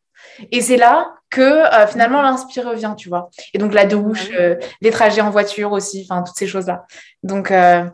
Et 0.51 0.61
c'est 0.61 0.77
là 0.77 1.15
que 1.33 1.41
euh, 1.41 1.87
finalement 1.89 2.23
l'inspire 2.23 2.69
revient, 2.69 2.95
tu 2.97 3.09
vois. 3.09 3.31
Et 3.55 3.59
donc 3.59 3.75
la 3.75 3.87
douche, 3.87 4.29
euh, 4.39 4.55
les 4.81 4.91
trajets 4.91 5.23
en 5.23 5.31
voiture 5.31 5.73
aussi, 5.73 6.07
enfin 6.09 6.23
toutes 6.23 6.37
ces 6.37 6.47
choses-là. 6.47 6.85
Donc 7.25 7.51
euh, 7.51 7.85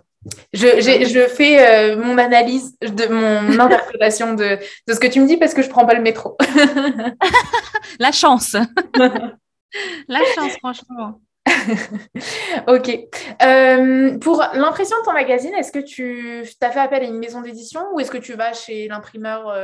je, 0.53 0.67
je, 0.81 1.27
fais 1.29 1.97
mon 1.97 2.19
analyse, 2.19 2.77
de 2.81 3.07
mon 3.07 3.59
interprétation 3.65 4.35
de, 4.35 4.59
de, 4.87 4.93
ce 4.93 5.01
que 5.01 5.07
tu 5.07 5.21
me 5.21 5.27
dis 5.27 5.37
parce 5.39 5.55
que 5.55 5.63
je 5.63 5.71
prends 5.71 5.87
pas 5.87 5.95
le 5.95 6.03
métro. 6.03 6.37
la 8.01 8.13
chance. 8.13 8.55
la 10.09 10.21
chance, 10.35 10.57
franchement. 10.59 11.21
ok. 12.67 13.09
pour 14.21 14.45
l'impression 14.55 14.99
de 14.99 15.05
ton 15.05 15.13
magazine, 15.13 15.55
est-ce 15.55 15.73
que 15.73 15.79
tu 15.79 16.45
as 16.61 16.71
fait 16.71 16.81
appel 16.81 17.05
à 17.05 17.07
une 17.07 17.19
maison 17.19 17.41
d'édition 17.41 17.83
ou 17.95 18.01
est-ce 18.01 18.11
que 18.11 18.19
tu 18.19 18.35
vas 18.35 18.53
chez 18.53 18.89
l'imprimeur 18.89 19.57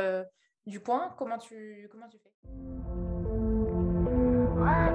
du 0.65 0.79
coin 0.79 1.13
comment 1.17 1.37
tu, 1.37 1.89
comment 1.91 2.07
tu 2.07 2.17
fais? 2.17 3.14
Wow. 4.65 4.94